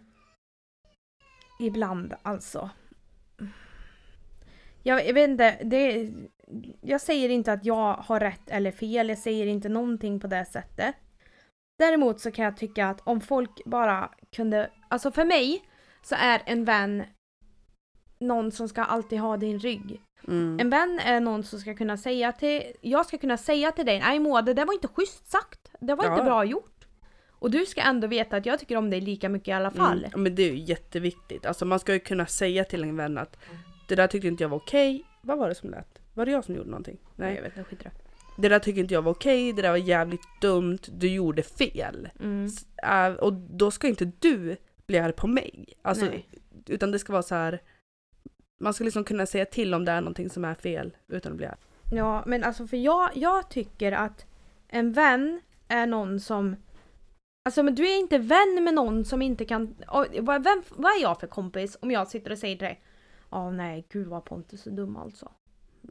[1.59, 2.69] ibland alltså.
[4.83, 6.11] Jag, jag vet inte, det,
[6.81, 10.45] jag säger inte att jag har rätt eller fel, jag säger inte någonting på det
[10.45, 10.95] sättet.
[11.79, 15.63] Däremot så kan jag tycka att om folk bara kunde, alltså för mig
[16.01, 17.03] så är en vän
[18.19, 20.01] någon som ska alltid ha din rygg.
[20.27, 20.57] Mm.
[20.59, 23.99] En vän är någon som ska kunna säga till, jag ska kunna säga till dig,
[23.99, 25.71] nej Moa det där var inte schysst sagt.
[25.79, 26.11] Det var Ja.
[26.11, 26.87] inte bra gjort.
[27.29, 30.05] Och du ska ändå veta att jag tycker om dig lika mycket i alla fall.
[30.05, 30.23] Mm.
[30.23, 31.45] Men det är ju jätteviktigt.
[31.45, 33.37] Alltså man ska ju kunna säga till en vän att
[33.87, 35.05] det där tyckte inte jag var okej.
[35.21, 35.99] Vad var det som lät?
[36.13, 36.97] Var det jag som gjorde någonting?
[37.15, 37.35] Nej Nej.
[37.35, 37.85] jag vet inte, skit
[38.41, 38.49] det.
[38.49, 42.09] Där tyckte inte jag var okej, det där var jävligt dumt, du gjorde fel.
[42.19, 42.45] Mm.
[42.45, 45.65] S- äh, och då ska inte du bli arg på mig.
[45.81, 46.29] Alltså, Nej.
[46.65, 47.61] utan det ska vara så här.
[48.61, 51.37] Man ska liksom kunna säga till om det är någonting som är fel utan att
[51.37, 51.57] bli arg.
[51.91, 54.25] Ja men alltså för jag, jag tycker att
[54.67, 56.55] en vän är någon som
[57.45, 59.75] Alltså men du är inte vän med någon som inte kan...
[59.87, 62.81] och Vad, vem, vad är jag för kompis om jag sitter och säger till dig
[63.29, 65.31] Ja nej gud vad Pontus är dum alltså.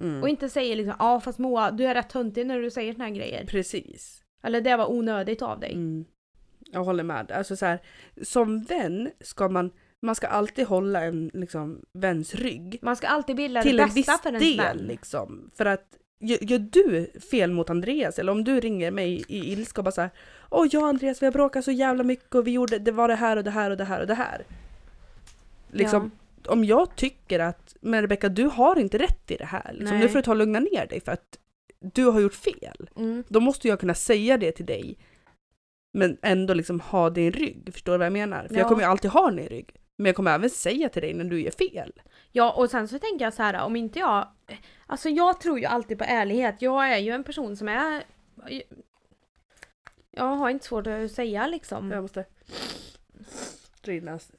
[0.01, 0.23] Mm.
[0.23, 3.05] Och inte säger liksom ja fast Moa du är rätt töntig när du säger såna
[3.05, 3.45] här grejer.
[3.47, 4.23] Precis.
[4.43, 5.73] Eller det var onödigt av dig.
[5.73, 6.05] Mm.
[6.73, 7.33] Jag håller med.
[7.33, 7.79] Alltså så här,
[8.23, 9.71] som vän ska man,
[10.03, 12.79] man ska alltid hålla en liksom, väns rygg.
[12.83, 14.77] Man ska alltid till det en bästa för ens del vän.
[14.77, 15.51] liksom.
[15.55, 19.81] För att gör, gör du fel mot Andreas eller om du ringer mig i ilska
[19.81, 20.11] och bara såhär
[20.51, 23.09] Åh jag och Andreas vi har bråkat så jävla mycket och vi gjorde, det var
[23.09, 24.47] det här och det här och det här och det här.
[25.71, 26.11] Liksom,
[26.47, 30.09] om jag tycker att men Rebecka du har inte rätt i det här, liksom, nu
[30.09, 31.39] får du ta och lugna ner dig för att
[31.81, 32.91] du har gjort fel.
[32.97, 33.25] Mm.
[33.29, 34.99] Då måste jag kunna säga det till dig
[35.93, 38.49] men ändå liksom ha din rygg, förstår du vad jag menar?
[38.49, 38.69] För jag Ja.
[38.69, 39.75] kommer ju alltid ha din rygg.
[39.97, 41.93] Men jag kommer även säga till dig när du gör fel.
[42.33, 44.29] Ja och sen så tänker jag så här om inte jag...
[44.87, 46.63] Alltså jag tror ju alltid på ärlighet.
[46.63, 48.05] Jag är ju en person som är...
[50.11, 51.91] Jag har inte svårt att säga liksom.
[51.91, 52.25] Jag måste
[53.83, 54.33] dra in näs.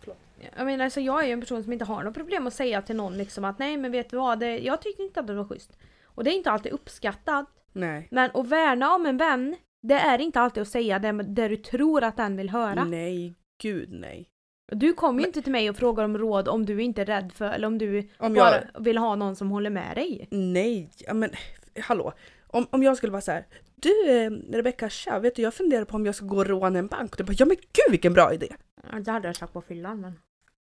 [0.00, 0.18] Förlåt.
[0.56, 2.82] Jag menar alltså jag är ju en person som inte har något problem att säga
[2.82, 5.34] till någon liksom att nej men vet du vad, det, jag tyckte inte att det
[5.34, 5.76] var schysst.
[6.04, 7.46] Och det är inte alltid uppskattat.
[7.72, 8.08] Nej.
[8.10, 11.56] Men att värna om en vän, det är inte alltid att säga det, det du
[11.56, 12.84] tror att den vill höra.
[12.84, 14.28] Nej, gud nej.
[14.72, 17.06] Du kommer ju Men- inte till mig och frågar om råd om du inte är
[17.06, 18.80] rädd för eller om du Om bara jag...
[18.84, 20.28] vill ha någon som håller med dig.
[20.30, 21.30] Nej, ja, men
[21.80, 22.12] hallå.
[22.46, 23.46] Om, om jag skulle vara så här.
[23.74, 26.78] Du eh, Rebecka, tja, vet du jag funderar på om jag ska gå och råna
[26.78, 27.10] en bank.
[27.10, 28.48] Och du bara, ja men gud vilken bra idé.
[28.92, 30.12] Ja, det hade jag sagt på fyllan men.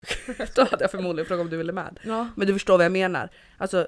[0.56, 2.00] Då hade jag förmodligen frågat om du ville med.
[2.04, 2.30] Ja.
[2.36, 3.30] Men du förstår vad jag menar.
[3.58, 3.88] Alltså,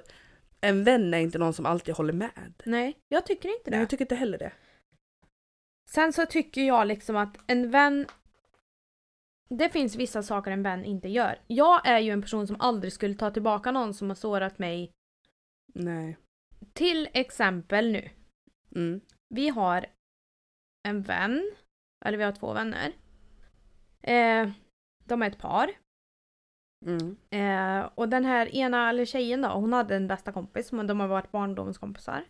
[0.61, 2.53] en vän är inte någon som alltid håller med.
[2.65, 3.71] Nej, jag tycker inte det.
[3.71, 4.51] Nej, jag tycker inte heller det.
[5.89, 8.07] Sen så tycker jag liksom att en vän
[9.57, 11.39] det finns vissa saker en vän inte gör.
[11.47, 14.91] Jag är ju en person som aldrig skulle ta tillbaka någon som har sårat mig.
[15.73, 16.17] Nej.
[16.73, 18.09] Till exempel nu.
[18.75, 19.01] Mm.
[19.29, 19.85] Vi har
[20.87, 21.51] en vän,
[22.05, 22.91] eller vi har två vänner.
[24.01, 24.51] Eh,
[25.05, 25.71] de är ett par.
[26.85, 27.15] Mm.
[27.29, 30.99] Eh, och den här ena, eller tjejen då, hon hade en bästa kompis, men de
[30.99, 32.23] har varit barndomskompisar.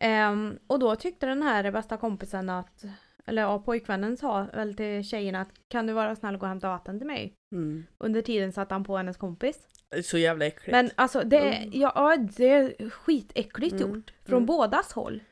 [0.00, 2.84] Ehm, och då tyckte den här bästa kompisen att,
[3.26, 6.48] eller ja, pojkvännen sa väl till tjejen att kan du vara snäll och gå och
[6.48, 7.34] hämta vatten till mig?
[7.54, 7.86] Mm.
[7.98, 9.68] Under tiden satte han på hennes kompis.
[10.04, 10.72] Så jävla äckligt.
[10.72, 11.70] Men alltså det är, Mm.
[11.72, 14.12] ja, det är skitäckligt Mm, gjort.
[14.24, 14.46] Från mm.
[14.46, 15.22] bådas håll.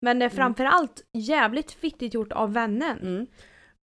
[0.00, 3.26] Men det är framförallt jävligt fittigt gjort av vännen.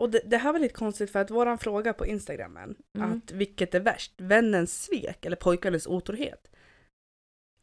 [0.01, 0.07] Mm.
[0.07, 3.13] Och det, det här var lite konstigt för att våran fråga på instagrammen, Mm.
[3.13, 6.51] att vilket är värst, vännens svek eller pojkarnas otrohet?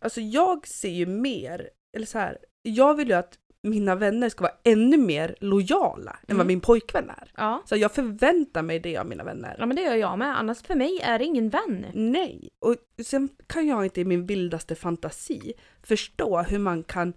[0.02, 4.44] Alltså jag ser ju mer, eller så här, jag vill ju att mina vänner ska
[4.44, 6.38] vara ännu mer lojala än Mm.
[6.38, 7.32] vad min pojkvän är.
[7.38, 7.64] Ja.
[7.66, 9.56] Så jag förväntar mig det av mina vänner.
[9.60, 10.40] ja, men det gör jag med.
[10.40, 11.86] Annars för mig är det ingen vän.
[11.94, 12.76] Nej, och
[13.06, 17.14] sen kan jag inte i min vildaste fantasi förstå hur man kan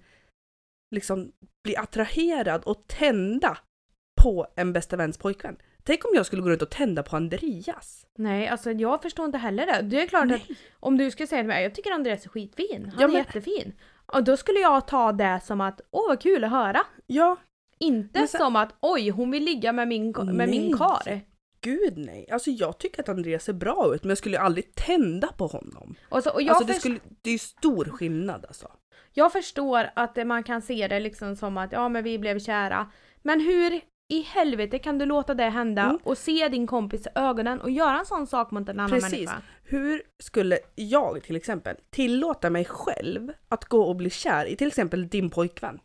[0.95, 1.33] liksom
[1.64, 3.59] bli attraherad och tända
[4.23, 5.57] på en bästa väns pojkvän.
[5.85, 8.07] Tänk om jag skulle gå runt och tända på Andreas.
[8.18, 9.83] Nej, alltså jag förstår inte heller det.
[9.83, 10.57] Det är klart att Nej.
[10.81, 13.16] om du skulle säga till mig jag tycker Andreas är skitfin, han Ja, är men-
[13.16, 13.73] jättefin.
[14.07, 16.81] Och då skulle jag ta det som att åh vad kul att höra.
[17.07, 17.37] Ja,
[17.79, 20.73] Inte sen- som att oj hon vill ligga med min, med min Nej.
[20.79, 21.21] kar.
[21.61, 22.29] gud nej.
[22.31, 25.95] Alltså jag tycker att Andreas ser bra ut men jag skulle aldrig tända på honom.
[26.09, 28.68] Och, så, och jag, Alltså det, skulle, det är stor skillnad alltså.
[29.12, 32.91] jag förstår att man kan se det liksom som att ja men vi blev kära.
[33.23, 35.98] Men hur i helvete kan du låta det hända Mm.
[36.02, 39.12] och se din kompis i ögonen och göra en sån sak mot en annan Precis.
[39.12, 39.42] människa?
[39.64, 44.68] Hur skulle jag till exempel tillåta mig själv att gå och bli kär i till
[44.68, 45.80] exempel din pojkvän?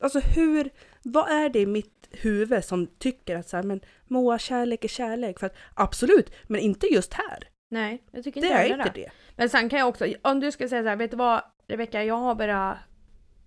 [0.00, 0.70] Alltså hur,
[1.02, 4.88] vad är det i mitt huvud som tycker att så här, men Moa, kärlek är
[4.88, 5.38] kärlek?
[5.38, 7.48] För att absolut, men inte just här.
[7.70, 9.10] Nej, jag tycker Det inte är heller inte det.
[9.36, 12.04] Men sen kan jag också, om du ska säga så här, vet du vad Rebecka,
[12.04, 12.78] jag har bara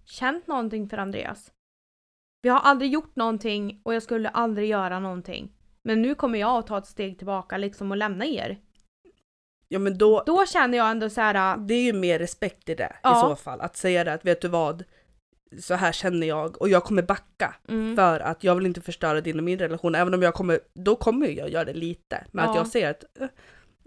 [0.05, 1.51] känt någonting för Andreas.
[2.45, 5.51] Vi har aldrig gjort någonting och jag skulle aldrig göra någonting.
[5.83, 8.57] Men nu kommer jag att ta ett steg tillbaka liksom och lämna er.
[9.67, 11.57] Ja men då, Då känner jag ändå så här.
[11.57, 13.21] det är ju mer respekt i det i Ja.
[13.21, 13.61] så fall.
[13.61, 14.83] Att säga det att vet du vad,
[15.61, 19.21] så här känner jag och jag kommer backa Mm, för att jag vill inte förstöra
[19.21, 19.95] din och min relation.
[19.95, 22.23] Även om jag kommer, då kommer jag göra det lite.
[22.31, 22.59] Men att Ja.
[22.61, 23.03] jag ser att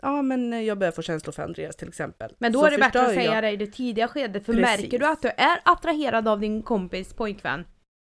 [0.03, 2.33] ja men jag börjar få känslor för Andreas till exempel.
[2.39, 4.47] men då Så är det bättre att säga jag- det i det tidiga skedet.
[4.47, 4.81] För Precis.
[4.81, 7.65] märker du att du är attraherad av din kompis pojkvän.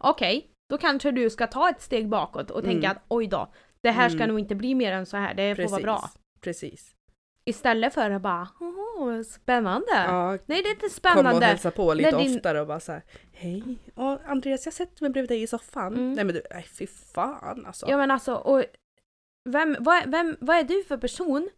[0.05, 2.90] Okej, då kanske du ska ta ett steg bakåt och tänka Mm.
[2.90, 3.53] att oj då.
[3.80, 4.28] Det här ska Mm.
[4.28, 5.34] nog inte bli mer än så här.
[5.34, 6.11] Det får vara bra.
[6.40, 6.95] Precis.
[7.45, 9.86] Istället för att bara åh, spännande.
[9.95, 11.47] Ja, Nej det är inte komma och spännande.
[11.47, 13.64] hälsa på lite När din- oftare och bara så här, hej,
[13.95, 15.92] och Andreas jag sätter mig bredvid dig i soffan.
[15.92, 16.12] Mm.
[16.12, 17.86] Nej men du, nej fy fan alltså.
[17.88, 18.64] Ja men alltså, och
[19.51, 21.49] vem, vad, vem, vad är du för person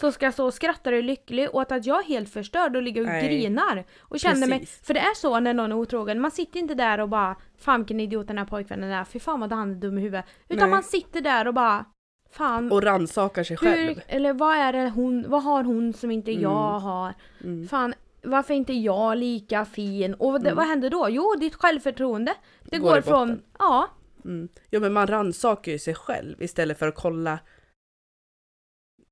[0.00, 2.82] som ska stå och skratta och är lycklig åt att jag är helt förstörd och
[2.82, 3.28] ligger och Nej.
[3.28, 3.84] grinar?
[4.00, 7.00] Och känner mig, för det är så när någon är otrogen, man sitter inte där
[7.00, 9.98] och bara Fan vilken idiot den här pojkvännen är, fy fan vad han är dum
[9.98, 10.24] i huvudet.
[10.48, 10.70] Utan Nej.
[10.70, 11.84] man sitter där och bara
[12.30, 14.00] Fan, Och rannsakar sig hur, själv.
[14.06, 16.42] eller vad är det hon, vad har hon som inte Mm.
[16.42, 17.14] jag har?
[17.44, 17.68] Mm.
[17.68, 20.14] Fan, varför är inte jag lika fin?
[20.14, 20.56] Och det, Mm.
[20.56, 21.06] vad händer då?
[21.10, 22.34] Jo, ditt självförtroende.
[22.64, 23.88] Det Går går, från, ja,
[24.24, 24.48] Mm.
[24.70, 27.38] Ja men man rannsakar ju sig själv istället för att kolla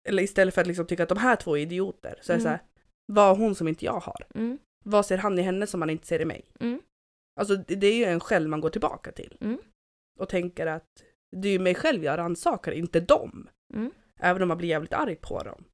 [0.06, 2.42] eller istället för att liksom tycka att de här två är idioter så är det
[2.42, 2.44] Mm.
[2.44, 2.60] så här,
[3.12, 4.26] vad har hon som inte jag har?
[4.34, 6.44] mm, Vad ser han i henne som man inte ser i mig?
[6.60, 6.80] Mm.
[7.40, 9.36] Alltså det, det är ju en själv man går tillbaka till.
[9.40, 9.58] Mm.
[10.18, 11.02] Och tänker att
[11.36, 13.48] det är ju mig själv jag rannsakar, inte dem.
[13.74, 13.90] Mm.
[14.20, 15.64] Även om man blir jävligt arg på dem.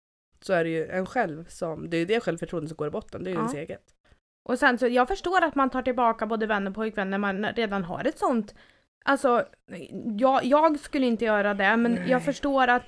[0.40, 2.90] Så är det ju en själv som, det är ju det självförtroendet som går i
[2.90, 3.40] botten, det är ju Ja.
[3.40, 3.82] ens eget.
[4.48, 7.44] Och sen så, jag förstår att man tar tillbaka både vän och pojkvän när man
[7.44, 8.54] redan har ett sånt.
[9.04, 9.46] Alltså,
[10.18, 12.10] jag, jag skulle inte göra det, men Nej.
[12.10, 12.82] jag förstår att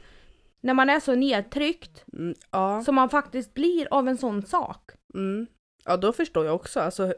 [0.65, 2.83] när man är så nedtryckt Mm, ja.
[2.85, 4.91] som man faktiskt blir av en sån sak.
[5.15, 5.47] Mm.
[5.85, 6.81] Ja då förstår jag också.
[6.81, 7.15] Alltså,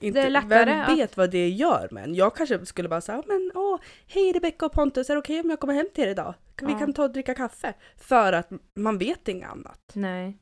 [0.00, 3.22] inte, Det är lättare vem vet vad det gör men jag kanske skulle bara säga
[3.26, 6.08] men åh, hej Rebecca och Pontus, är det okej om jag kommer hem till er
[6.08, 6.34] idag?
[6.62, 6.78] Vi Ja.
[6.78, 7.74] kan ta och dricka kaffe.
[7.96, 9.92] För att man vet inget annat.
[9.94, 10.38] Nej.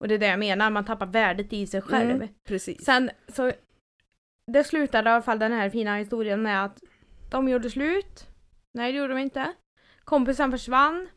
[0.00, 2.10] Och det är det jag menar, man tappar värdet i sig själv.
[2.10, 2.84] Mm, precis.
[2.84, 3.52] Sen så,
[4.52, 6.80] det slutade i alla fall den här fina historien med att
[7.30, 8.26] de gjorde slut.
[8.74, 9.52] Nej det gjorde de inte.
[10.04, 11.08] Kompisen försvann.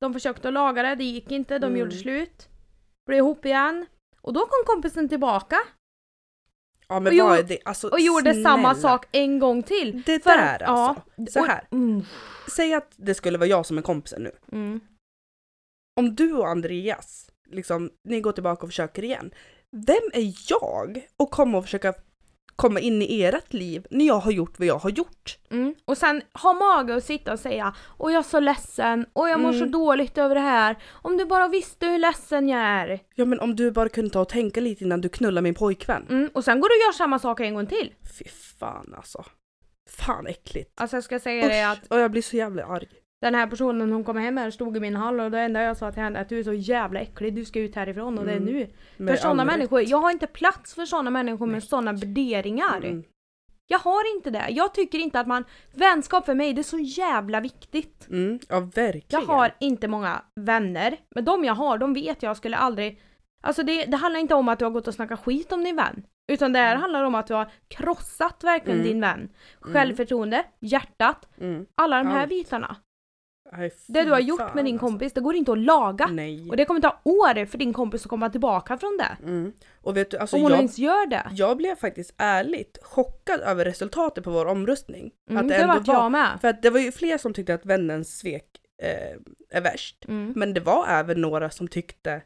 [0.00, 1.80] De försökte att laga det, det gick inte, de Mm.
[1.80, 2.48] gjorde slut.
[3.06, 3.86] Blev ihop igen.
[4.20, 5.56] Och då kom kompisen tillbaka
[6.88, 7.58] ja men och gjorde- är det?
[7.64, 10.02] Alltså, och gjorde samma sak en gång till.
[10.06, 11.02] Det För- där alltså.
[11.30, 11.68] Så och- här.
[11.70, 12.02] Mm.
[12.56, 14.32] Säg att det skulle vara jag som är kompisen nu.
[14.52, 14.80] Mm.
[16.00, 19.30] Om du och Andreas, liksom, ni går tillbaka och försöker igen.
[19.70, 21.94] Vem är jag att komma och försöka
[22.56, 25.38] komma in i ert liv när jag har gjort vad jag har gjort?
[25.50, 25.74] Mm.
[25.84, 29.40] Och sen ha mage att sitta och säga och jag är så ledsen och jag
[29.40, 29.60] mår Mm.
[29.60, 30.76] så dåligt över det här.
[30.92, 33.00] Om du bara visste hur ledsen jag är.
[33.14, 36.06] Ja men om du bara kunde ta och tänka lite innan du knullar min pojkvän.
[36.10, 36.30] Mm.
[36.34, 37.94] Och sen går du och gör samma sak en gång till.
[38.18, 38.24] Fy
[38.58, 39.24] fan alltså.
[39.90, 40.80] Fan äckligt.
[40.80, 42.88] Alltså jag ska säga det att Usch, och jag blir så jävla arg.
[43.20, 45.76] Den här personen hon kom hem här stod i min hall och det enda jag
[45.76, 48.24] sa till henne är att du är så jävla äcklig, du ska ut härifrån och
[48.24, 48.52] det är Mm.
[48.54, 48.70] nu.
[48.96, 52.76] Med för sådana människor, jag har inte plats för sådana människor med sådana värderingar.
[52.76, 53.02] Mm.
[53.66, 54.46] Jag har inte det.
[54.50, 55.44] Jag tycker inte att man,
[55.74, 58.06] vänskap för mig det är så jävla viktigt.
[58.10, 58.38] Mm.
[58.48, 59.04] Ja verkligen.
[59.08, 63.00] Jag har inte många vänner, men de jag har, de vet jag skulle aldrig
[63.42, 65.76] Alltså det, det handlar inte om att du har gått och snackat skit om din
[65.76, 66.02] vän.
[66.32, 66.80] Utan det här Mm.
[66.80, 68.88] handlar om att du har krossat verkligen Mm.
[68.92, 69.28] din vän.
[69.60, 71.66] Självförtroende, hjärtat, Mm.
[71.74, 72.28] alla de här Allt.
[72.28, 72.76] bitarna.
[73.86, 74.86] Det du har gjort fan, med din alltså.
[74.86, 76.06] kompis, det går inte att laga.
[76.06, 76.50] Nej.
[76.50, 79.28] Och det kommer ta år för din kompis att komma tillbaka från det.
[79.28, 79.52] Mm.
[79.82, 81.26] Och vet du, alltså Om hon jag, ens gör det.
[81.32, 85.10] jag blev faktiskt ärligt chockad över resultatet på vår omröstning.
[85.30, 86.38] Mm, att det, det ändå var, jag med.
[86.40, 88.46] För att det var ju fler som tyckte att vännens svek
[88.82, 90.04] eh, är värst.
[90.08, 90.32] Mm.
[90.36, 92.22] Men det var även några som tyckte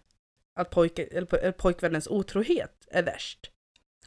[0.56, 3.50] att pojke, eller, po- eller pojkvännens otrohet är värst.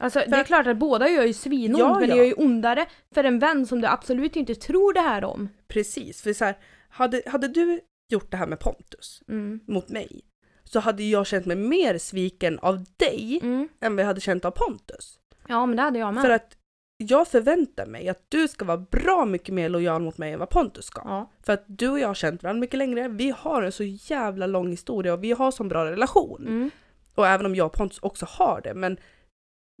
[0.00, 2.32] Alltså det För- är klart att båda gör ju svinont Ja, men det gör ju
[2.32, 5.48] ondare för en vän som du absolut inte tror det här om.
[5.68, 6.56] Precis, för så här,
[6.88, 7.80] hade, hade du
[8.12, 9.60] gjort det här med Pontus Mm.
[9.66, 10.20] mot mig
[10.64, 13.68] så hade jag känt mig mer sviken av dig Mm.
[13.80, 15.18] än vad jag hade känt av Pontus.
[15.48, 16.22] Ja men det hade jag med.
[16.22, 16.54] För att
[16.96, 20.50] jag förväntar mig att du ska vara bra mycket mer lojal mot mig än vad
[20.50, 21.00] Pontus ska.
[21.04, 21.30] ja.
[21.42, 24.46] För att du och jag har känt varandra mycket längre, vi har en så jävla
[24.46, 26.46] lång historia och vi har så bra relation.
[26.46, 26.70] Mm.
[27.14, 28.96] Och även om jag och Pontus också har det, men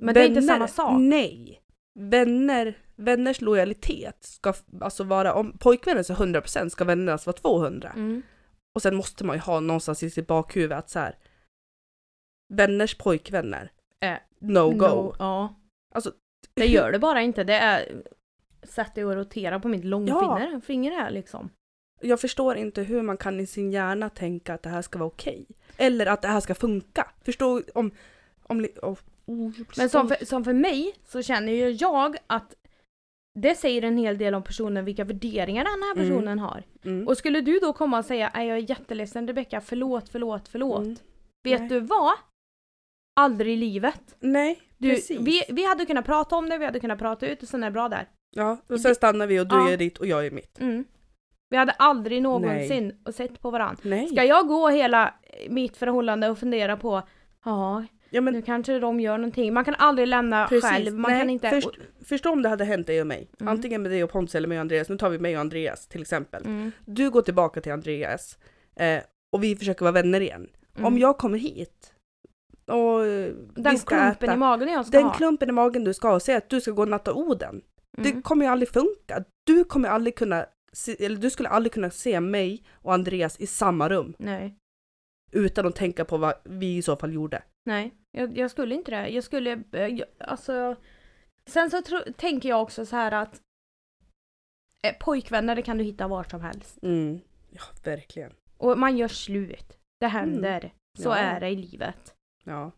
[0.02, 1.00] Men det är inte samma sak.
[1.00, 1.62] Nej.
[2.00, 7.92] Vänner, vänners lojalitet ska alltså vara, om pojkvännen är 100% ska vännernas vara 200.
[7.96, 8.22] Mm.
[8.74, 11.16] Och sen måste man ju ha någonstans i sitt bakhuvud att så här.
[12.54, 14.86] Vänners pojkvänner, Eh, no go.
[14.86, 15.54] No, ja.
[15.94, 16.12] Alltså,
[16.54, 17.44] Det gör det bara inte.
[17.44, 18.02] Det är
[18.62, 21.50] sättet att rotera på mitt långfinger finger här liksom.
[22.00, 25.06] Jag förstår inte hur man kan i sin hjärna tänka att det här ska vara
[25.06, 25.46] okej.
[25.76, 27.10] Eller att det här ska funka.
[27.24, 27.90] Förstå om...
[28.42, 32.54] om oh, oh, Men som för, som för mig så känner ju jag att
[33.40, 36.08] det säger en hel del om personen, vilka värderingar den här Mm.
[36.08, 36.62] personen har.
[36.84, 37.08] Mm.
[37.08, 40.84] Och skulle du då komma och säga "Nej, jag är jätteledsen Rebecka, förlåt, förlåt, förlåt.
[40.84, 40.96] Mm.
[41.44, 41.68] Vet Nej.
[41.68, 42.12] du vad?
[43.20, 44.16] Aldrig i livet.
[44.20, 45.20] Nej, Du, precis.
[45.20, 47.66] vi, vi hade kunnat prata om det, vi hade kunnat prata ut och sen är
[47.66, 48.08] det bra där.
[48.36, 49.70] Ja, och sen stannar vi och du Ja.
[49.70, 50.60] är ditt och jag är mitt.
[50.60, 50.84] Mm.
[51.50, 53.80] Vi hade aldrig någonsin och sett på varandra.
[53.84, 54.06] Nej.
[54.08, 55.14] Ska jag gå hela
[55.48, 57.02] mitt förhållande och fundera på
[57.44, 59.54] Ja, Ja, men nu kanske de gör någonting.
[59.54, 60.70] Man kan aldrig lämna Precis.
[60.70, 60.94] själv.
[60.98, 61.50] Man Nej, kan inte...
[61.50, 63.30] först- förstå om det hade hänt dig och mig.
[63.40, 63.52] Mm.
[63.52, 64.88] Antingen med dig och Pontus eller mig och Andreas.
[64.88, 66.46] Nu tar vi mig och Andreas till exempel.
[66.46, 66.72] Mm.
[66.86, 68.38] Du går tillbaka till Andreas
[68.76, 69.02] eh,
[69.32, 70.48] och vi försöker vara vänner igen.
[70.74, 70.86] Mm.
[70.86, 71.92] Om jag kommer hit
[72.66, 73.00] och
[73.62, 75.14] Den klumpen äta, i magen jag ska den ha.
[75.14, 77.60] klumpen i magen du ska ha och säga att du ska gå och natta Oden.
[77.98, 78.22] Det Mm.
[78.22, 79.24] kommer ju aldrig funka.
[79.46, 83.46] Du kommer aldrig kunna se, eller du skulle aldrig kunna se mig och Andreas i
[83.46, 84.54] samma rum Nej.
[85.32, 87.42] utan att tänka på vad vi i så fall gjorde.
[87.66, 89.08] Nej, jag, jag skulle inte det.
[89.08, 90.76] Jag skulle, eh, jag, alltså...
[91.46, 93.42] Sen så tro, tänker jag också så här att
[94.82, 96.78] eh, pojkvänner det kan du hitta var som helst.
[96.82, 97.20] Mm.
[97.50, 98.32] Ja, verkligen.
[98.56, 99.78] Och man gör slut.
[100.00, 100.74] Det händer.
[100.98, 101.24] Så Mm.
[101.24, 101.30] Ja.
[101.30, 102.14] är det i livet.
[102.44, 102.70] Ja,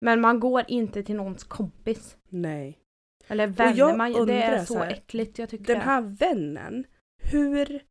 [0.00, 2.16] Men man går inte till någons kompis.
[2.28, 2.78] nej.
[3.28, 3.74] Eller vänner.
[3.78, 5.38] jag Man, det är så så här, äckligt.
[5.38, 5.84] Jag tycker Den det.
[5.84, 6.86] här vännen,
[7.22, 7.82] hur...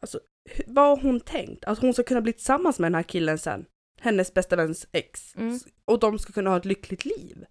[0.00, 0.20] Alltså,
[0.66, 1.64] vad har hon tänkt?
[1.64, 3.66] Att hon ska kunna bli tillsammans med den här killen sen?
[4.00, 5.36] Hennes bästa väns ex.
[5.36, 5.58] Mm.
[5.84, 7.44] Och de ska kunna ha ett lyckligt liv.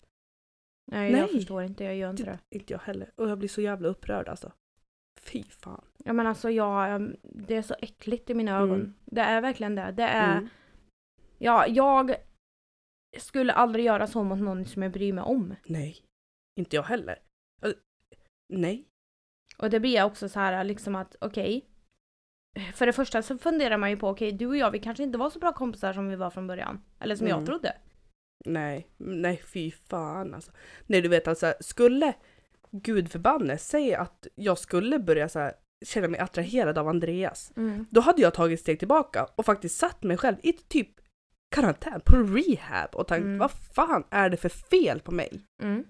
[0.91, 1.27] Nej, jag Nej.
[1.33, 1.83] förstår inte.
[1.83, 2.39] Jag gör inte det.
[2.55, 3.11] Inte jag heller.
[3.15, 4.51] Och jag blir så jävla upprörd alltså.
[5.21, 5.85] Fy fan.
[5.97, 8.63] Ja men alltså jag, ehm, det är så äckligt i mina Mm.
[8.71, 8.93] ögon.
[9.05, 9.91] Det är verkligen det.
[9.91, 10.49] Det är, Mm.
[11.37, 12.15] ja jag
[13.17, 15.55] skulle aldrig göra så mot någon som jag bryr mig om.
[15.65, 15.97] Nej.
[16.59, 17.19] Inte jag heller.
[18.53, 18.87] Nej.
[19.57, 21.65] Och det blir också så här liksom att okej.
[22.75, 25.17] För det första så funderar man ju på okej du och jag vi kanske inte
[25.17, 26.81] var så bra kompisar som vi var från början.
[26.99, 27.37] Eller som Mm.
[27.39, 27.73] jag trodde.
[28.45, 28.87] Nej.
[28.97, 30.51] Nej, fy fan alltså.
[30.87, 32.13] Nej, du vet alltså, skulle
[32.71, 35.53] Gud förbanne säga att jag skulle börja så här,
[35.85, 37.51] känna mig attraherad av Andreas.
[37.89, 40.89] Då hade jag tagit steg tillbaka och faktiskt satt mig själv i typ
[41.55, 43.37] karantän, på rehab och tänkt Mm.
[43.37, 45.41] vad fan är det för fel på mig?
[45.63, 45.83] Mm.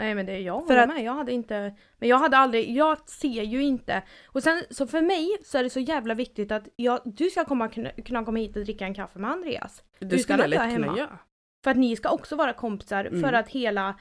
[0.00, 1.04] Nej men det är jag För att- med.
[1.04, 4.02] Jag hade inte, men jag hade aldrig, jag ser ju inte.
[4.26, 7.44] Och sen så för mig så är det så jävla viktigt att jag, du ska
[7.44, 9.82] komma, kunna, komma hit och dricka en kaffe med Andreas.
[9.98, 10.98] Skulle jag att lätt är kunna hemma.
[10.98, 11.18] göra.
[11.64, 13.20] För att ni ska också vara kompisar Mm.
[13.20, 13.98] för att hela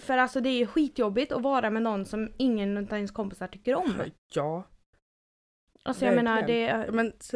[0.00, 3.74] för alltså det är skitjobbigt att vara med någon som ingen av ens kompisar tycker
[3.74, 4.02] om.
[4.34, 4.66] Ja.
[5.82, 6.80] Alltså jag menar verkligen.
[6.80, 6.92] det...
[6.92, 7.34] Men s-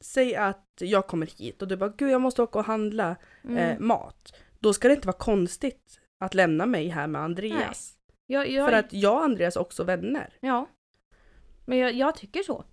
[0.00, 3.56] säg att jag kommer hit och du bara gud jag måste åka och handla Mm.
[3.58, 4.34] eh, mat.
[4.60, 7.94] Då ska det inte vara konstigt att lämna mig här med Andreas.
[8.26, 10.34] jag, jag, För att jag och Andreas är också vänner.
[10.40, 10.68] Ja.
[11.66, 12.64] Men jag, jag tycker så.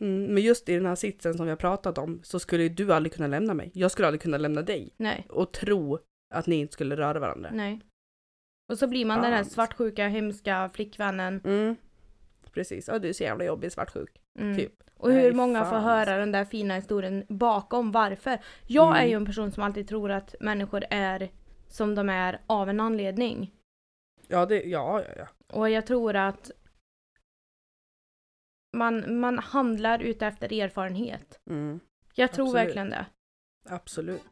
[0.00, 2.92] Mm, men just i den här sitsen som vi har pratat om så skulle du
[2.94, 3.70] aldrig kunna lämna mig.
[3.74, 5.26] Jag skulle aldrig kunna lämna dig Nej.
[5.28, 5.98] och tro
[6.34, 7.50] att ni inte skulle röra varandra.
[7.52, 7.80] Nej.
[8.72, 9.50] Och så blir man den här Fan.
[9.50, 11.40] svartsjuka, hemska flickvännen.
[11.44, 11.76] Mm.
[12.52, 14.20] Precis, ja, du är så jävla jobbig svartsjuk.
[14.38, 14.56] Mm.
[14.58, 14.72] Typ.
[14.96, 15.84] Och hur Nej, många får fan.
[15.84, 18.38] höra den där fina historien bakom varför.
[18.66, 19.02] Jag Mm.
[19.02, 21.30] är ju en person som alltid tror att människor är
[21.72, 23.54] som de är av en anledning.
[24.28, 25.56] Ja, det, ja, ja, ja.
[25.56, 26.50] Och jag tror att
[28.76, 31.40] man, man handlar ute efter erfarenhet.
[31.50, 31.80] Mm.
[32.14, 32.66] Jag tror Absolut.
[32.66, 33.06] verkligen det.
[33.68, 34.22] Absolut.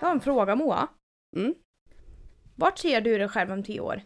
[0.00, 0.88] Jag har en fråga Moa.
[1.36, 1.54] Mm.
[2.54, 4.02] Vart ser du dig själv om tio år?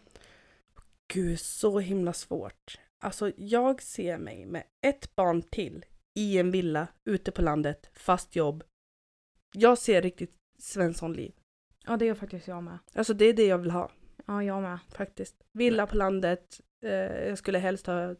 [1.12, 2.78] Gud, så himla svårt.
[3.04, 5.84] Alltså, jag ser mig med ett barn till
[6.14, 8.64] i en villa ute på landet, fast jobb.
[9.54, 11.32] Jag ser riktigt Svensson-liv.
[11.86, 12.78] Ja det gör faktiskt jag med.
[12.94, 13.90] Alltså det är det jag vill ha,
[14.26, 14.78] Ja jag med.
[14.88, 15.36] faktiskt.
[15.52, 16.60] Villa på landet.
[16.84, 16.90] Eh,
[17.28, 18.16] jag skulle helst ha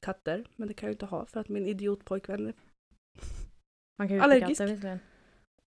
[0.00, 2.52] katter, men det kan jag inte ha för att min idiotpojkvän...
[3.98, 4.60] Man kan ju Allergisk.
[4.60, 4.60] Allergisk.
[4.60, 4.98] visserligen.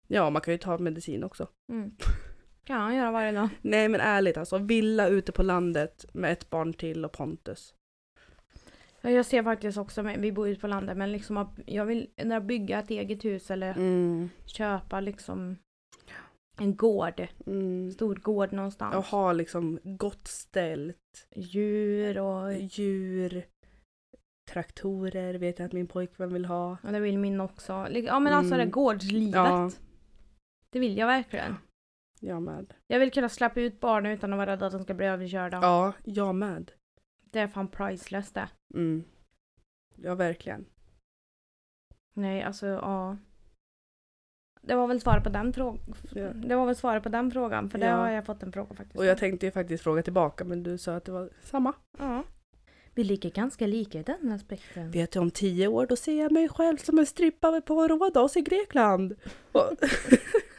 [0.06, 1.48] Ja, man kan ju ta medicin också.
[1.72, 1.96] Mm.
[2.66, 3.48] kan han göra varje dag.
[3.62, 7.74] Nej men ärligt alltså, villa ute på landet med ett barn till och Pontus.
[9.00, 12.08] Ja, Jag ser faktiskt också, vi bor ute på landet, men liksom jag vill
[12.42, 14.30] bygga ett eget hus eller Mm.
[14.46, 15.56] köpa liksom
[16.58, 17.90] en gård, Mm.
[17.90, 18.94] stor gård någonstans.
[18.96, 20.96] Och ha liksom gott ställt,
[21.36, 23.44] Djur och, djur,
[24.50, 26.76] traktorer vet jag att min pojkvän vill ha.
[26.82, 27.72] och det vill min också.
[27.90, 28.66] Ja men alltså Mm.
[28.66, 29.34] det gårdslivet.
[29.34, 29.70] Ja.
[30.72, 31.54] Det vill jag verkligen.
[32.24, 32.74] Jag med.
[32.86, 35.58] Jag vill kunna släppa ut barn utan att vara rädd att de ska bli överkörda.
[35.62, 36.70] Ja, jag med.
[37.30, 38.48] Det är fan priceless det.
[38.74, 39.04] Mm.
[39.96, 40.64] Ja, verkligen.
[42.14, 43.16] Nej alltså ja.
[44.60, 45.80] Det var väl svaret på den frågan.
[46.14, 46.28] Ja.
[46.32, 47.96] Det var väl svaret på den frågan för det Ja.
[47.96, 48.96] har jag fått en fråga faktiskt.
[48.98, 51.74] Och jag tänkte ju faktiskt fråga tillbaka men du sa att det var samma.
[51.98, 52.24] Ja.
[52.94, 54.90] Vi ligger ganska lika i den aspekten.
[54.90, 58.36] Vet du om tio år då ser jag mig själv som en strippa på Rhodos
[58.36, 59.14] i Grekland.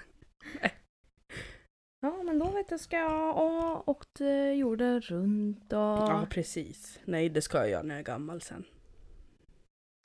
[2.03, 5.79] Och, Ja, men då vet du ska jag ha åkt eh, jorden runt och...
[5.79, 6.99] ja precis.
[7.05, 8.65] Nej det ska jag göra när jag är gammal sen.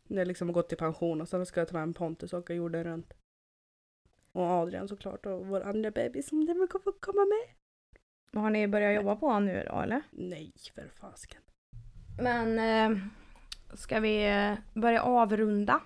[0.09, 2.32] När jag liksom har gått i pension och sen ska jag ta med en Pontus
[2.32, 3.14] och åka jorden runt.
[4.32, 6.68] Och Adrian såklart och vår andra baby som det vill
[7.01, 7.55] komma med.
[8.42, 10.03] Har ni börjat jobba på honom nu då eller?
[10.11, 11.42] Nej för fasken.
[12.20, 12.99] Men eh,
[13.74, 15.82] ska vi eh, börja avrunda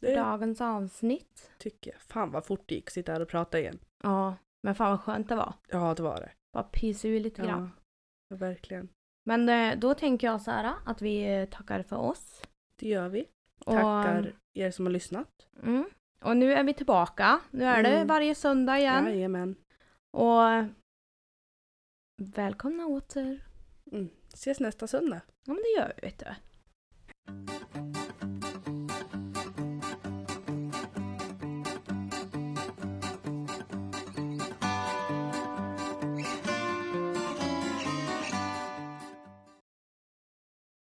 [0.00, 1.52] Det dagens avsnitt?
[1.58, 2.00] tycker jag.
[2.00, 3.78] Fan vad fort det gick att sitta här och prata igen.
[4.02, 5.54] Ja, men fan vad skönt det var.
[5.68, 6.32] Ja det var det.
[6.52, 7.70] Bara pysa ur lite grann.
[8.28, 8.88] Ja, verkligen.
[9.26, 12.42] Men eh, då tänker jag så här att vi eh, tackar för oss.
[12.80, 13.28] Det gör vi.
[13.66, 15.48] Och, Tackar er som har lyssnat.
[15.62, 15.84] Mm,
[16.20, 17.40] och nu är vi tillbaka.
[17.50, 18.06] Nu är det Mm.
[18.06, 19.06] varje söndag igen.
[19.06, 19.56] Jajamän.
[20.10, 20.64] Och
[22.22, 23.44] välkomna åter.
[23.92, 24.08] Mm.
[24.34, 25.20] Ses nästa söndag.
[25.44, 26.26] Ja men det gör vi vet du.